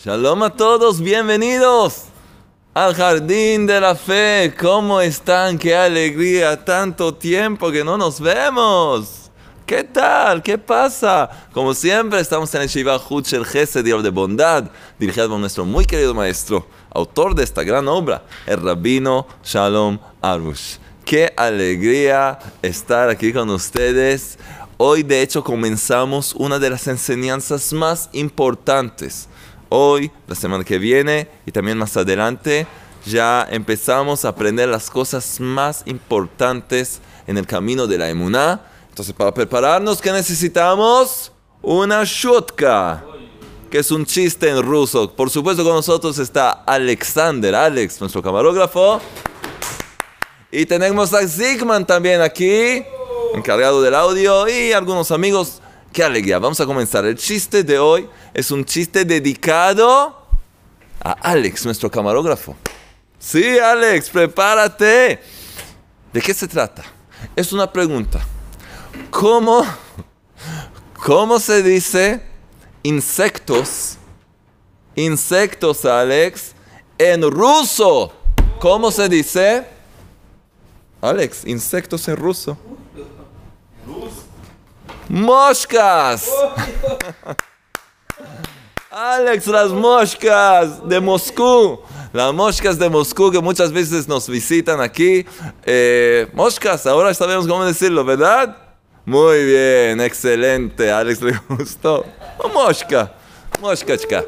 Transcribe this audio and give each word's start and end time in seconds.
Shalom 0.00 0.44
a 0.44 0.50
todos, 0.50 1.00
bienvenidos 1.00 2.04
al 2.72 2.94
Jardín 2.94 3.66
de 3.66 3.80
la 3.80 3.96
Fe. 3.96 4.54
¿Cómo 4.56 5.00
están? 5.00 5.58
Qué 5.58 5.74
alegría, 5.74 6.64
tanto 6.64 7.12
tiempo 7.12 7.72
que 7.72 7.82
no 7.82 7.98
nos 7.98 8.20
vemos. 8.20 9.28
¿Qué 9.66 9.82
tal? 9.82 10.40
¿Qué 10.40 10.56
pasa? 10.56 11.28
Como 11.52 11.74
siempre, 11.74 12.20
estamos 12.20 12.54
en 12.54 12.62
el 12.62 12.68
Shiva 12.68 12.96
Huchel 13.10 13.44
Gesed 13.44 13.82
de 13.82 14.10
Bondad, 14.10 14.70
dirigido 15.00 15.30
por 15.30 15.40
nuestro 15.40 15.64
muy 15.64 15.84
querido 15.84 16.14
maestro, 16.14 16.64
autor 16.90 17.34
de 17.34 17.42
esta 17.42 17.64
gran 17.64 17.88
obra, 17.88 18.22
el 18.46 18.62
rabino 18.62 19.26
Shalom 19.42 19.98
Arush. 20.22 20.76
Qué 21.04 21.32
alegría 21.36 22.38
estar 22.62 23.08
aquí 23.08 23.32
con 23.32 23.50
ustedes. 23.50 24.38
Hoy, 24.76 25.02
de 25.02 25.22
hecho, 25.22 25.42
comenzamos 25.42 26.36
una 26.36 26.60
de 26.60 26.70
las 26.70 26.86
enseñanzas 26.86 27.72
más 27.72 28.10
importantes 28.12 29.27
hoy, 29.68 30.10
la 30.26 30.34
semana 30.34 30.64
que 30.64 30.78
viene 30.78 31.28
y 31.46 31.52
también 31.52 31.78
más 31.78 31.96
adelante, 31.96 32.66
ya 33.04 33.46
empezamos 33.50 34.24
a 34.24 34.28
aprender 34.28 34.68
las 34.68 34.90
cosas 34.90 35.40
más 35.40 35.82
importantes 35.86 37.00
en 37.26 37.38
el 37.38 37.46
camino 37.46 37.86
de 37.86 37.98
la 37.98 38.08
emuná. 38.08 38.60
Entonces, 38.88 39.14
para 39.14 39.32
prepararnos, 39.32 40.00
¿qué 40.00 40.12
necesitamos? 40.12 41.32
Una 41.62 42.02
shutka, 42.04 43.04
que 43.70 43.78
es 43.78 43.90
un 43.90 44.04
chiste 44.04 44.48
en 44.48 44.62
ruso. 44.62 45.14
Por 45.14 45.30
supuesto, 45.30 45.64
con 45.64 45.74
nosotros 45.74 46.18
está 46.18 46.50
Alexander, 46.50 47.54
Alex, 47.54 48.00
nuestro 48.00 48.22
camarógrafo. 48.22 49.00
Y 50.50 50.66
tenemos 50.66 51.12
a 51.12 51.26
Zigman 51.28 51.86
también 51.86 52.22
aquí, 52.22 52.82
encargado 53.34 53.82
del 53.82 53.94
audio, 53.94 54.48
y 54.48 54.72
algunos 54.72 55.10
amigos 55.10 55.60
Qué 55.92 56.04
alegría. 56.04 56.38
Vamos 56.38 56.60
a 56.60 56.66
comenzar. 56.66 57.04
El 57.04 57.16
chiste 57.16 57.64
de 57.64 57.78
hoy 57.78 58.08
es 58.34 58.50
un 58.50 58.64
chiste 58.64 59.04
dedicado 59.04 60.26
a 61.02 61.12
Alex, 61.12 61.64
nuestro 61.64 61.90
camarógrafo. 61.90 62.56
Sí, 63.18 63.58
Alex, 63.58 64.10
prepárate. 64.10 65.20
¿De 66.12 66.20
qué 66.20 66.32
se 66.32 66.46
trata? 66.46 66.84
Es 67.34 67.52
una 67.52 67.70
pregunta. 67.72 68.20
¿Cómo, 69.10 69.64
cómo 71.04 71.38
se 71.40 71.62
dice 71.62 72.22
insectos? 72.82 73.96
Insectos, 74.94 75.84
Alex, 75.84 76.52
en 76.98 77.28
ruso. 77.30 78.12
¿Cómo 78.60 78.90
se 78.90 79.08
dice? 79.08 79.66
Alex, 81.00 81.44
insectos 81.44 82.06
en 82.08 82.16
ruso. 82.16 82.58
Moscas. 85.08 86.30
Alex, 88.90 89.46
las 89.46 89.70
moscas 89.70 90.86
de 90.86 91.00
Moscú. 91.00 91.80
Las 92.12 92.32
moscas 92.34 92.78
de 92.78 92.88
Moscú 92.88 93.30
que 93.30 93.40
muchas 93.40 93.72
veces 93.72 94.06
nos 94.06 94.28
visitan 94.28 94.80
aquí. 94.80 95.24
Eh, 95.64 96.28
moscas, 96.32 96.86
ahora 96.86 97.12
sabemos 97.14 97.46
cómo 97.46 97.64
decirlo, 97.64 98.04
¿verdad? 98.04 98.56
Muy 99.04 99.44
bien, 99.44 100.00
excelente. 100.00 100.90
Alex 100.90 101.22
le 101.22 101.40
gustó. 101.48 102.04
Mosca. 102.52 103.14
Mosca, 103.60 103.96
chica. 103.96 104.24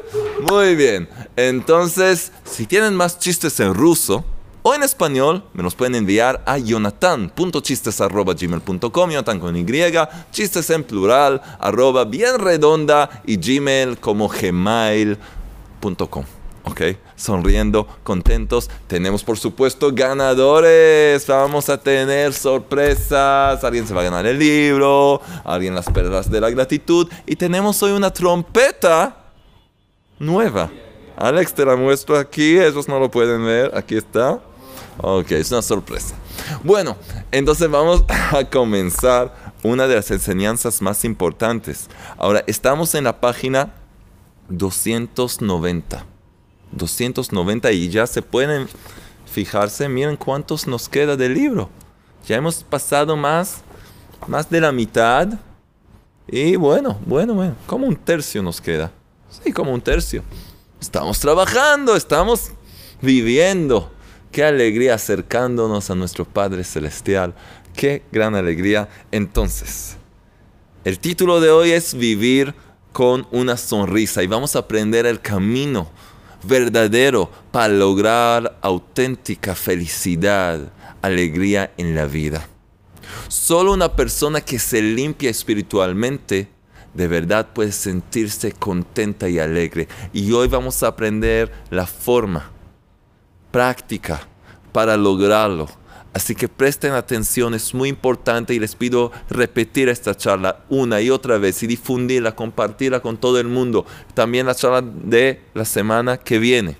Muy 0.49 0.75
bien. 0.75 1.07
Entonces, 1.35 2.31
si 2.43 2.65
tienen 2.65 2.95
más 2.95 3.19
chistes 3.19 3.59
en 3.59 3.73
ruso, 3.73 4.25
o 4.63 4.75
en 4.75 4.83
español 4.83 5.43
me 5.53 5.63
los 5.63 5.73
pueden 5.75 5.95
enviar 5.95 6.43
a 6.45 6.57
jonathan.chistes.gmail.com, 6.57 9.09
Jonathan 9.09 9.39
con 9.39 9.55
Y, 9.55 9.65
chistes 10.31 10.69
en 10.69 10.83
plural, 10.83 11.41
arroba 11.59 12.03
bien 12.05 12.39
redonda 12.39 13.21
y 13.25 13.37
gmail 13.37 13.97
como 13.97 14.27
gmail.com. 14.27 16.25
¿ok? 16.63 16.81
Sonriendo, 17.15 17.87
contentos. 18.03 18.69
Tenemos, 18.87 19.23
por 19.23 19.37
supuesto, 19.37 19.91
ganadores. 19.93 21.25
Vamos 21.27 21.69
a 21.69 21.77
tener 21.77 22.33
sorpresas. 22.33 23.63
Alguien 23.63 23.87
se 23.87 23.93
va 23.93 24.01
a 24.01 24.05
ganar 24.05 24.25
el 24.25 24.39
libro, 24.39 25.21
alguien 25.43 25.75
las 25.75 25.85
perlas 25.85 26.29
de 26.29 26.41
la 26.41 26.49
gratitud. 26.49 27.09
Y 27.25 27.35
tenemos 27.35 27.81
hoy 27.83 27.91
una 27.91 28.11
trompeta 28.11 29.17
nueva. 30.19 30.69
Alex, 31.17 31.53
te 31.53 31.65
la 31.65 31.75
muestro 31.75 32.17
aquí. 32.17 32.57
Ellos 32.57 32.87
no 32.87 32.99
lo 32.99 33.11
pueden 33.11 33.45
ver. 33.45 33.71
Aquí 33.75 33.95
está. 33.95 34.39
Ok, 34.97 35.31
es 35.31 35.51
una 35.51 35.61
sorpresa. 35.61 36.15
Bueno, 36.63 36.97
entonces 37.31 37.69
vamos 37.69 38.03
a 38.09 38.43
comenzar 38.45 39.53
una 39.63 39.87
de 39.87 39.95
las 39.95 40.11
enseñanzas 40.11 40.81
más 40.81 41.05
importantes. 41.05 41.89
Ahora, 42.17 42.43
estamos 42.47 42.95
en 42.95 43.05
la 43.05 43.19
página 43.19 43.73
290. 44.49 46.05
290 46.71 47.71
y 47.71 47.89
ya 47.89 48.07
se 48.07 48.21
pueden 48.21 48.67
fijarse, 49.25 49.87
miren 49.89 50.17
cuántos 50.17 50.67
nos 50.67 50.89
queda 50.89 51.15
del 51.15 51.33
libro. 51.33 51.69
Ya 52.27 52.37
hemos 52.37 52.63
pasado 52.63 53.15
más, 53.15 53.61
más 54.27 54.49
de 54.49 54.61
la 54.61 54.71
mitad. 54.71 55.27
Y 56.27 56.55
bueno, 56.55 56.99
bueno, 57.05 57.33
bueno, 57.33 57.55
como 57.65 57.87
un 57.87 57.95
tercio 57.95 58.41
nos 58.43 58.61
queda. 58.61 58.91
Sí, 59.29 59.51
como 59.51 59.73
un 59.73 59.81
tercio. 59.81 60.23
Estamos 60.79 61.19
trabajando, 61.19 61.95
estamos 61.95 62.51
viviendo. 63.01 63.91
Qué 64.31 64.45
alegría 64.45 64.93
acercándonos 64.93 65.89
a 65.89 65.95
nuestro 65.95 66.23
Padre 66.23 66.63
Celestial. 66.63 67.33
Qué 67.75 68.03
gran 68.13 68.33
alegría. 68.33 68.87
Entonces, 69.11 69.97
el 70.85 70.99
título 70.99 71.41
de 71.41 71.49
hoy 71.49 71.71
es 71.71 71.93
Vivir 71.93 72.55
con 72.93 73.27
una 73.31 73.57
sonrisa 73.57 74.23
y 74.23 74.27
vamos 74.27 74.55
a 74.55 74.59
aprender 74.59 75.05
el 75.05 75.19
camino 75.19 75.91
verdadero 76.43 77.29
para 77.51 77.73
lograr 77.73 78.57
auténtica 78.61 79.53
felicidad, 79.53 80.71
alegría 81.01 81.73
en 81.75 81.93
la 81.93 82.05
vida. 82.05 82.47
Solo 83.27 83.73
una 83.73 83.97
persona 83.97 84.39
que 84.39 84.59
se 84.59 84.81
limpia 84.81 85.29
espiritualmente 85.29 86.47
de 86.93 87.07
verdad 87.07 87.49
puede 87.53 87.73
sentirse 87.73 88.53
contenta 88.53 89.27
y 89.27 89.39
alegre. 89.39 89.89
Y 90.13 90.31
hoy 90.31 90.47
vamos 90.47 90.83
a 90.83 90.87
aprender 90.87 91.51
la 91.69 91.85
forma 91.85 92.51
práctica 93.51 94.21
para 94.71 94.97
lograrlo. 94.97 95.67
Así 96.13 96.35
que 96.35 96.49
presten 96.49 96.91
atención, 96.91 97.53
es 97.53 97.73
muy 97.73 97.87
importante 97.87 98.53
y 98.53 98.59
les 98.59 98.75
pido 98.75 99.13
repetir 99.29 99.87
esta 99.87 100.15
charla 100.15 100.59
una 100.67 100.99
y 100.99 101.09
otra 101.09 101.37
vez 101.37 101.63
y 101.63 101.67
difundirla, 101.67 102.35
compartirla 102.35 102.99
con 102.99 103.17
todo 103.17 103.39
el 103.39 103.47
mundo. 103.47 103.85
También 104.13 104.45
la 104.45 104.55
charla 104.55 104.81
de 104.81 105.41
la 105.53 105.63
semana 105.63 106.17
que 106.17 106.37
viene. 106.37 106.75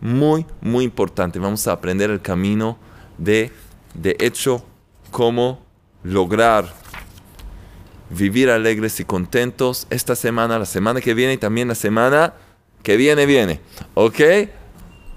Muy, 0.00 0.46
muy 0.60 0.84
importante. 0.84 1.38
Vamos 1.38 1.68
a 1.68 1.72
aprender 1.72 2.10
el 2.10 2.20
camino 2.20 2.76
de, 3.18 3.52
de 3.94 4.16
hecho, 4.18 4.64
cómo 5.12 5.64
lograr 6.02 6.72
vivir 8.10 8.50
alegres 8.50 8.98
y 8.98 9.04
contentos 9.04 9.86
esta 9.90 10.16
semana, 10.16 10.58
la 10.58 10.66
semana 10.66 11.00
que 11.00 11.14
viene 11.14 11.34
y 11.34 11.38
también 11.38 11.68
la 11.68 11.74
semana 11.76 12.34
que 12.82 12.96
viene, 12.96 13.26
viene. 13.26 13.60
¿Ok? 13.94 14.20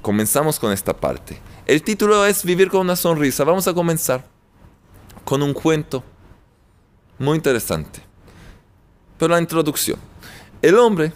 Comenzamos 0.01 0.59
con 0.59 0.72
esta 0.72 0.95
parte. 0.95 1.39
El 1.66 1.84
título 1.84 2.25
es 2.25 2.44
Vivir 2.44 2.69
con 2.69 2.81
una 2.81 2.95
sonrisa. 2.95 3.44
Vamos 3.44 3.67
a 3.67 3.73
comenzar 3.73 4.25
con 5.23 5.41
un 5.41 5.53
cuento 5.53 6.03
muy 7.17 7.38
interesante. 7.38 8.01
Pero 9.17 9.34
la 9.34 9.39
introducción. 9.39 10.00
El 10.62 10.78
hombre 10.78 11.13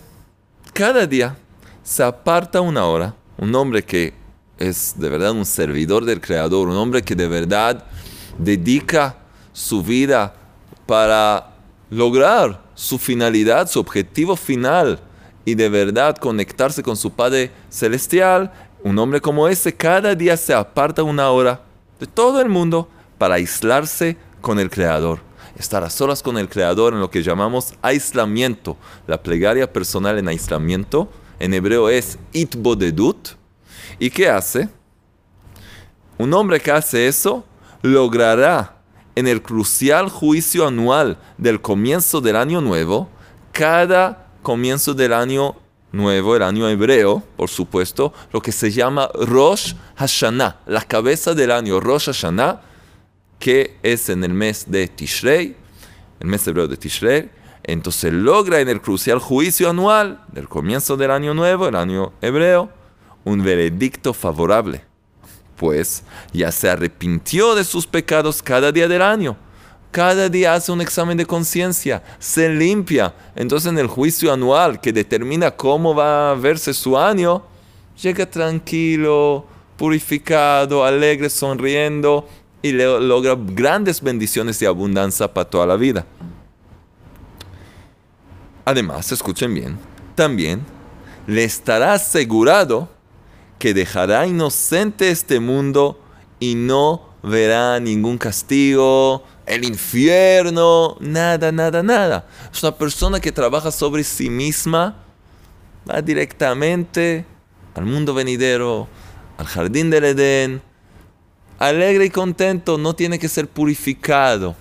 cada 0.73 1.07
día 1.07 1.37
se 1.83 2.03
aparta 2.03 2.61
una 2.61 2.85
hora, 2.85 3.15
un 3.37 3.53
hombre 3.55 3.83
que 3.83 4.13
es 4.57 4.93
de 4.97 5.09
verdad 5.09 5.31
un 5.31 5.45
servidor 5.45 6.05
del 6.05 6.21
Creador, 6.21 6.67
un 6.67 6.77
hombre 6.77 7.01
que 7.01 7.15
de 7.15 7.27
verdad 7.27 7.85
dedica 8.37 9.17
su 9.53 9.83
vida 9.83 10.33
para 10.85 11.55
lograr 11.89 12.61
su 12.75 12.97
finalidad, 12.97 13.69
su 13.69 13.79
objetivo 13.79 14.35
final 14.35 14.99
y 15.45 15.55
de 15.55 15.69
verdad 15.69 16.17
conectarse 16.17 16.83
con 16.83 16.97
su 16.97 17.11
Padre 17.11 17.51
Celestial, 17.69 18.51
un 18.85 18.99
hombre 18.99 19.19
como 19.19 19.47
ese 19.47 19.73
cada 19.73 20.13
día 20.13 20.37
se 20.37 20.53
aparta 20.53 21.01
una 21.01 21.31
hora 21.31 21.63
de 21.99 22.05
todo 22.05 22.39
el 22.39 22.49
mundo 22.49 22.87
para 23.17 23.33
aislarse 23.33 24.15
con 24.41 24.59
el 24.59 24.69
Creador. 24.69 25.21
Estar 25.57 25.83
a 25.83 25.89
solas 25.89 26.21
con 26.21 26.37
el 26.37 26.47
Creador 26.47 26.93
en 26.93 26.99
lo 26.99 27.09
que 27.09 27.23
llamamos 27.23 27.73
aislamiento. 27.81 28.77
La 29.07 29.23
plegaria 29.23 29.73
personal 29.73 30.19
en 30.19 30.27
aislamiento 30.27 31.09
en 31.39 31.55
hebreo 31.55 31.89
es 31.89 32.19
itbodedut. 32.31 33.29
¿Y 33.97 34.11
qué 34.11 34.29
hace? 34.29 34.69
Un 36.19 36.31
hombre 36.35 36.59
que 36.59 36.69
hace 36.69 37.07
eso 37.07 37.43
logrará 37.81 38.83
en 39.15 39.27
el 39.27 39.41
crucial 39.41 40.09
juicio 40.09 40.67
anual 40.67 41.17
del 41.39 41.59
comienzo 41.59 42.21
del 42.21 42.35
año 42.35 42.61
nuevo, 42.61 43.09
cada 43.51 44.27
comienzo 44.43 44.93
del 44.93 45.11
año 45.11 45.55
nuevo, 45.95 46.35
el 46.35 46.43
año 46.43 46.67
hebreo, 46.67 47.23
por 47.35 47.49
supuesto, 47.49 48.13
lo 48.31 48.41
que 48.41 48.51
se 48.51 48.71
llama 48.71 49.09
Rosh 49.13 49.73
Hashanah, 49.95 50.61
la 50.65 50.81
cabeza 50.81 51.33
del 51.33 51.51
año 51.51 51.79
Rosh 51.79 52.05
Hashanah, 52.05 52.61
que 53.39 53.77
es 53.83 54.09
en 54.09 54.23
el 54.23 54.33
mes 54.33 54.65
de 54.67 54.87
Tishrei, 54.87 55.55
el 56.19 56.27
mes 56.27 56.45
hebreo 56.47 56.67
de 56.67 56.77
Tishrei, 56.77 57.29
entonces 57.63 58.13
logra 58.13 58.59
en 58.59 58.69
el 58.69 58.81
crucial 58.81 59.19
juicio 59.19 59.69
anual 59.69 60.23
del 60.31 60.47
comienzo 60.47 60.97
del 60.97 61.11
año 61.11 61.33
nuevo, 61.33 61.67
el 61.67 61.75
año 61.75 62.13
hebreo, 62.21 62.69
un 63.23 63.43
veredicto 63.43 64.13
favorable, 64.13 64.83
pues 65.55 66.03
ya 66.31 66.51
se 66.51 66.69
arrepintió 66.69 67.55
de 67.55 67.63
sus 67.63 67.87
pecados 67.87 68.43
cada 68.43 68.71
día 68.71 68.87
del 68.87 69.01
año. 69.01 69.35
Cada 69.95 70.27
día 70.27 70.55
hace 70.55 70.73
un 70.73 70.81
examen 70.81 71.15
de 71.15 71.25
conciencia, 71.25 72.03
se 72.19 72.49
limpia. 72.49 73.13
Entonces 73.33 73.71
en 73.71 73.79
el 73.79 73.87
juicio 73.87 74.33
anual 74.33 74.81
que 74.81 74.91
determina 74.91 75.51
cómo 75.51 75.95
va 75.95 76.31
a 76.31 76.35
verse 76.35 76.73
su 76.73 76.97
año, 76.97 77.43
llega 78.03 78.29
tranquilo, 78.29 79.45
purificado, 79.77 80.83
alegre, 80.83 81.29
sonriendo 81.29 82.27
y 82.61 82.73
logra 82.73 83.37
grandes 83.39 84.01
bendiciones 84.01 84.61
y 84.61 84.65
abundancia 84.65 85.33
para 85.33 85.49
toda 85.49 85.65
la 85.65 85.77
vida. 85.77 86.05
Además, 88.65 89.09
escuchen 89.13 89.53
bien, 89.53 89.77
también 90.13 90.61
le 91.25 91.45
estará 91.45 91.93
asegurado 91.93 92.89
que 93.59 93.73
dejará 93.73 94.27
inocente 94.27 95.09
este 95.09 95.39
mundo 95.39 96.01
y 96.41 96.55
no 96.55 97.15
verá 97.23 97.79
ningún 97.79 98.17
castigo, 98.17 99.23
el 99.45 99.63
infierno, 99.63 100.97
nada, 100.99 101.51
nada, 101.51 101.83
nada. 101.83 102.27
Es 102.51 102.63
una 102.63 102.75
persona 102.75 103.19
que 103.19 103.31
trabaja 103.31 103.71
sobre 103.71 104.03
sí 104.03 104.29
misma, 104.29 104.95
va 105.89 106.01
directamente 106.01 107.25
al 107.75 107.85
mundo 107.85 108.13
venidero, 108.13 108.87
al 109.37 109.45
jardín 109.45 109.89
del 109.89 110.05
Edén, 110.05 110.61
alegre 111.59 112.05
y 112.05 112.09
contento, 112.09 112.77
no 112.77 112.95
tiene 112.95 113.19
que 113.19 113.29
ser 113.29 113.47
purificado. 113.47 114.55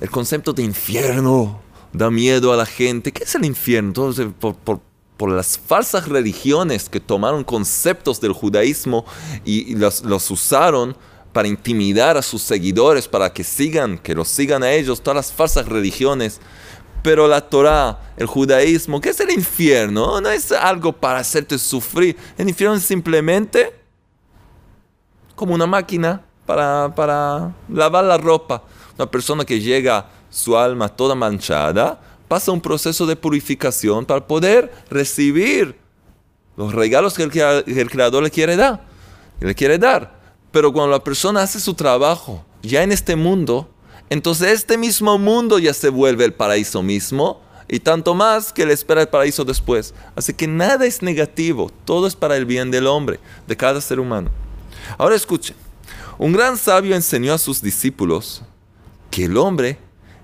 El 0.00 0.10
concepto 0.10 0.52
de 0.52 0.62
infierno 0.62 1.60
da 1.92 2.10
miedo 2.10 2.52
a 2.52 2.56
la 2.56 2.66
gente. 2.66 3.12
¿Qué 3.12 3.24
es 3.24 3.34
el 3.34 3.44
infierno? 3.44 3.88
Entonces, 3.88 4.28
por, 4.38 4.56
por, 4.56 4.80
las 5.26 5.58
falsas 5.58 6.06
religiones 6.06 6.90
que 6.90 7.00
tomaron 7.00 7.44
conceptos 7.44 8.20
del 8.20 8.32
judaísmo 8.32 9.06
y, 9.42 9.74
los, 9.74 10.04
los 10.04 10.30
usaron 10.30 10.94
para 11.34 11.48
intimidar 11.48 12.16
a 12.16 12.22
sus 12.22 12.42
seguidores, 12.42 13.08
para 13.08 13.30
que 13.32 13.42
sigan, 13.42 13.98
que 13.98 14.14
los 14.14 14.28
sigan 14.28 14.62
a 14.62 14.70
ellos, 14.70 15.02
todas 15.02 15.16
las 15.16 15.32
falsas 15.32 15.66
religiones. 15.66 16.40
Pero 17.02 17.26
la 17.26 17.40
Torah, 17.40 17.98
el 18.16 18.26
judaísmo, 18.26 19.00
¿qué 19.00 19.08
es 19.08 19.18
el 19.18 19.32
infierno? 19.32 20.20
No 20.20 20.30
es 20.30 20.52
algo 20.52 20.92
para 20.92 21.18
hacerte 21.18 21.58
sufrir. 21.58 22.16
El 22.38 22.48
infierno 22.48 22.76
es 22.76 22.84
simplemente 22.84 23.74
como 25.34 25.54
una 25.54 25.66
máquina 25.66 26.22
para, 26.46 26.94
para 26.94 27.52
lavar 27.68 28.04
la 28.04 28.16
ropa. 28.16 28.62
Una 28.96 29.10
persona 29.10 29.44
que 29.44 29.58
llega 29.58 30.06
su 30.30 30.56
alma 30.56 30.88
toda 30.88 31.16
manchada, 31.16 32.00
pasa 32.28 32.52
un 32.52 32.60
proceso 32.60 33.06
de 33.06 33.16
purificación 33.16 34.06
para 34.06 34.24
poder 34.24 34.72
recibir 34.88 35.76
los 36.56 36.72
regalos 36.72 37.14
que 37.14 37.24
el, 37.24 37.76
el 37.76 37.90
Creador 37.90 38.22
le 38.22 38.30
quiere 38.30 38.54
dar. 38.54 38.84
Le 39.40 39.52
quiere 39.56 39.78
dar. 39.78 40.13
Pero 40.54 40.72
cuando 40.72 40.92
la 40.92 41.02
persona 41.02 41.42
hace 41.42 41.58
su 41.58 41.74
trabajo 41.74 42.44
ya 42.62 42.84
en 42.84 42.92
este 42.92 43.16
mundo, 43.16 43.68
entonces 44.08 44.52
este 44.52 44.78
mismo 44.78 45.18
mundo 45.18 45.58
ya 45.58 45.74
se 45.74 45.88
vuelve 45.88 46.24
el 46.24 46.32
paraíso 46.32 46.80
mismo 46.80 47.42
y 47.66 47.80
tanto 47.80 48.14
más 48.14 48.52
que 48.52 48.64
le 48.64 48.72
espera 48.72 49.00
el 49.00 49.08
paraíso 49.08 49.44
después. 49.44 49.94
Así 50.14 50.32
que 50.32 50.46
nada 50.46 50.86
es 50.86 51.02
negativo, 51.02 51.72
todo 51.84 52.06
es 52.06 52.14
para 52.14 52.36
el 52.36 52.46
bien 52.46 52.70
del 52.70 52.86
hombre, 52.86 53.18
de 53.48 53.56
cada 53.56 53.80
ser 53.80 53.98
humano. 53.98 54.30
Ahora 54.96 55.16
escuchen, 55.16 55.56
un 56.18 56.32
gran 56.32 56.56
sabio 56.56 56.94
enseñó 56.94 57.32
a 57.32 57.38
sus 57.38 57.60
discípulos 57.60 58.42
que 59.10 59.24
el 59.24 59.36
hombre 59.36 59.76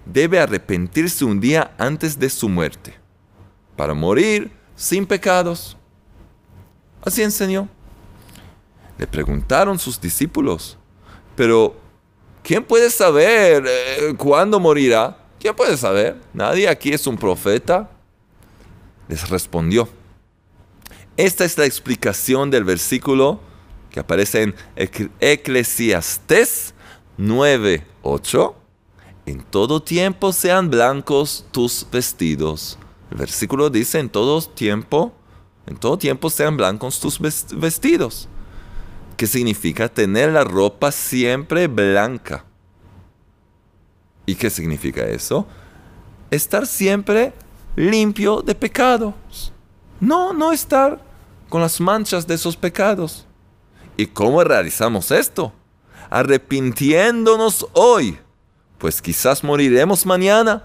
debe 0.06 0.38
arrepentirse 0.38 1.24
un 1.24 1.40
día 1.40 1.74
antes 1.76 2.16
de 2.20 2.30
su 2.30 2.48
muerte, 2.48 2.94
para 3.74 3.94
morir 3.94 4.52
sin 4.76 5.06
pecados. 5.06 5.76
Así 7.02 7.20
enseñó. 7.20 7.68
Le 9.00 9.08
preguntaron 9.08 9.80
sus 9.80 10.00
discípulos, 10.00 10.78
pero 11.34 11.74
¿Quién 12.42 12.64
puede 12.64 12.90
saber 12.90 13.64
eh, 13.66 14.14
cuándo 14.16 14.58
morirá? 14.58 15.16
¿Quién 15.38 15.54
puede 15.54 15.76
saber? 15.76 16.20
Nadie 16.32 16.68
aquí 16.68 16.92
es 16.92 17.06
un 17.06 17.16
profeta. 17.16 17.90
Les 19.08 19.28
respondió. 19.28 19.88
Esta 21.16 21.44
es 21.44 21.58
la 21.58 21.66
explicación 21.66 22.50
del 22.50 22.64
versículo 22.64 23.40
que 23.90 24.00
aparece 24.00 24.42
en 24.42 24.54
Eclesiastés 25.20 26.74
9:8. 27.18 28.54
En 29.26 29.42
todo 29.42 29.82
tiempo 29.82 30.32
sean 30.32 30.70
blancos 30.70 31.44
tus 31.50 31.86
vestidos. 31.90 32.78
El 33.10 33.18
versículo 33.18 33.68
dice 33.70 33.98
en 33.98 34.08
todo 34.08 34.40
tiempo, 34.42 35.12
en 35.66 35.76
todo 35.76 35.98
tiempo 35.98 36.30
sean 36.30 36.56
blancos 36.56 37.00
tus 37.00 37.20
vestidos 37.20 38.28
que 39.20 39.26
significa 39.26 39.86
tener 39.86 40.32
la 40.32 40.44
ropa 40.44 40.90
siempre 40.90 41.66
blanca. 41.66 42.42
¿Y 44.24 44.34
qué 44.34 44.48
significa 44.48 45.02
eso? 45.02 45.46
Estar 46.30 46.66
siempre 46.66 47.34
limpio 47.76 48.40
de 48.40 48.54
pecados. 48.54 49.12
No, 50.00 50.32
no 50.32 50.52
estar 50.52 51.04
con 51.50 51.60
las 51.60 51.78
manchas 51.82 52.26
de 52.26 52.34
esos 52.34 52.56
pecados. 52.56 53.26
¿Y 53.98 54.06
cómo 54.06 54.42
realizamos 54.42 55.10
esto? 55.10 55.52
Arrepintiéndonos 56.08 57.66
hoy, 57.74 58.16
pues 58.78 59.02
quizás 59.02 59.44
moriremos 59.44 60.06
mañana. 60.06 60.64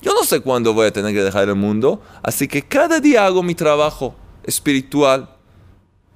Yo 0.00 0.14
no 0.14 0.22
sé 0.22 0.38
cuándo 0.38 0.72
voy 0.72 0.86
a 0.86 0.92
tener 0.92 1.12
que 1.12 1.24
dejar 1.24 1.48
el 1.48 1.56
mundo, 1.56 2.00
así 2.22 2.46
que 2.46 2.62
cada 2.62 3.00
día 3.00 3.26
hago 3.26 3.42
mi 3.42 3.56
trabajo 3.56 4.14
espiritual. 4.44 5.28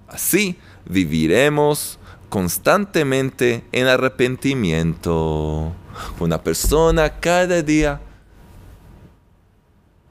Así 0.07 0.57
viviremos 0.87 1.99
constantemente 2.29 3.65
en 3.73 3.87
arrepentimiento. 3.87 5.73
Una 6.19 6.43
persona 6.43 7.21
cada 7.21 7.63
día 7.63 8.01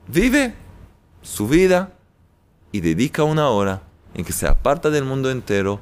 vive 0.07 0.53
su 1.21 1.47
vida 1.47 1.93
y 2.71 2.81
dedica 2.81 3.23
una 3.23 3.49
hora 3.49 3.81
en 4.13 4.25
que 4.25 4.33
se 4.33 4.47
aparta 4.47 4.89
del 4.89 5.05
mundo 5.05 5.31
entero 5.31 5.79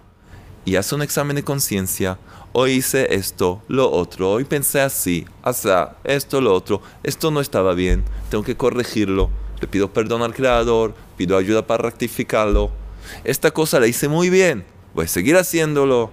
y 0.65 0.75
hace 0.75 0.96
un 0.96 1.01
examen 1.01 1.36
de 1.36 1.44
conciencia. 1.44 2.20
Hoy 2.53 2.74
hice 2.74 3.13
esto, 3.13 3.62
lo 3.67 3.91
otro, 3.91 4.32
hoy 4.32 4.44
pensé 4.44 4.82
así, 4.82 5.25
hasta 5.44 5.98
esto, 6.03 6.41
lo 6.41 6.53
otro, 6.53 6.82
esto 7.03 7.29
no 7.32 7.39
estaba 7.39 7.74
bien, 7.74 8.03
tengo 8.29 8.44
que 8.44 8.58
corregirlo, 8.58 9.29
le 9.62 9.67
pido 9.67 9.94
perdón 9.94 10.24
al 10.24 10.34
Creador, 10.34 10.94
pido 11.17 11.38
ayuda 11.38 11.67
para 11.67 11.84
rectificarlo. 11.84 12.72
Esta 13.24 13.51
cosa 13.51 13.79
la 13.79 13.88
hice 13.88 14.08
muy 14.08 14.29
bien, 14.29 14.65
voy 14.98 15.08
seguir 15.08 15.38
haciéndolo, 15.38 16.10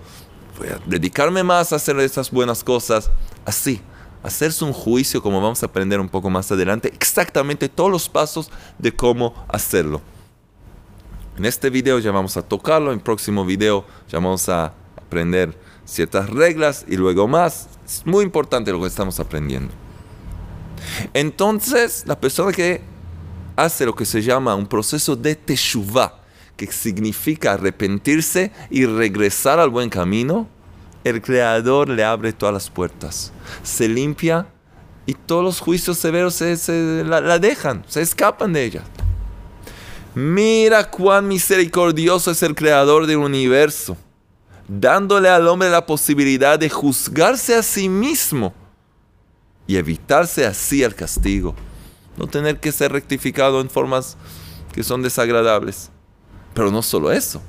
voy 0.59 0.69
a 0.69 0.79
dedicarme 0.85 1.43
más 1.43 1.73
a 1.73 1.77
hacer 1.77 1.99
estas 2.01 2.31
buenas 2.31 2.63
cosas. 2.63 3.11
Así, 3.47 3.81
hacerse 4.23 4.63
un 4.63 4.75
juicio, 4.75 5.23
como 5.23 5.41
vamos 5.41 5.63
a 5.63 5.67
aprender 5.67 5.99
un 6.01 6.09
poco 6.11 6.29
más 6.29 6.53
adelante, 6.53 6.93
exactamente 6.95 7.71
todos 7.71 7.91
los 7.91 8.11
pasos 8.11 8.51
de 8.79 8.93
cómo 8.93 9.35
hacerlo. 9.49 10.03
En 11.39 11.47
este 11.47 11.71
video 11.71 11.99
ya 11.99 12.13
vamos 12.13 12.37
a 12.37 12.43
tocarlo, 12.43 12.93
en 12.93 12.99
el 12.99 13.03
próximo 13.03 13.47
video 13.47 13.87
ya 14.07 14.19
vamos 14.19 14.51
a 14.51 14.75
aprender 14.99 15.59
ciertas 15.87 16.29
reglas 16.29 16.85
y 16.87 16.99
luego 16.99 17.27
más. 17.27 17.69
Es 17.87 18.05
muy 18.05 18.23
importante 18.23 18.71
lo 18.71 18.83
que 18.83 18.89
estamos 18.89 19.19
aprendiendo. 19.19 19.73
Entonces, 21.15 22.05
la 22.07 22.21
persona 22.21 22.53
que 22.53 22.83
hace 23.57 23.87
lo 23.87 23.95
que 23.95 24.05
se 24.05 24.21
llama 24.21 24.55
un 24.55 24.67
proceso 24.67 25.17
de 25.17 25.37
teshuvah, 25.37 26.24
que 26.57 26.71
significa 26.71 27.55
arrepentirse 27.55 28.53
y 28.71 28.87
regresar 28.87 29.59
al 29.59 29.71
buen 29.71 29.91
camino, 29.91 30.49
el 31.05 31.21
Creador 31.21 31.89
le 31.89 32.05
abre 32.05 32.33
todas 32.33 32.53
las 32.53 32.71
puertas, 32.71 33.33
se 33.63 33.89
limpia 33.89 34.47
y 35.07 35.15
todos 35.15 35.45
los 35.45 35.61
juicios 35.61 35.99
severos 35.99 36.35
se, 36.35 37.05
la, 37.05 37.39
dejan, 37.39 37.85
se 37.87 38.01
escapan 38.01 38.53
de 38.53 38.65
ella. 38.65 38.83
Mira 40.15 40.91
cuán 40.91 41.29
misericordioso 41.29 42.31
es 42.31 42.43
el 42.43 42.55
Creador 42.55 43.07
del 43.07 43.19
universo, 43.19 43.97
dándole 44.67 45.29
al 45.29 45.47
hombre 45.49 45.69
la 45.69 45.85
posibilidad 45.85 46.59
de 46.59 46.71
juzgarse 46.71 47.55
a 47.55 47.63
sí 47.63 47.89
mismo 47.89 48.55
y 49.67 49.77
evitarse 49.77 50.47
así 50.47 50.83
el 50.83 50.95
castigo, 50.95 51.55
no 52.17 52.29
tener 52.29 52.61
que 52.61 52.73
ser 52.73 52.93
rectificado 52.93 53.61
en 53.61 53.69
formas 53.69 54.17
que 54.73 54.83
son 54.83 55.03
desagradables. 55.03 55.91
Pero 56.55 56.71
no 56.71 56.83
solo 56.83 57.13
eso, 57.13 57.43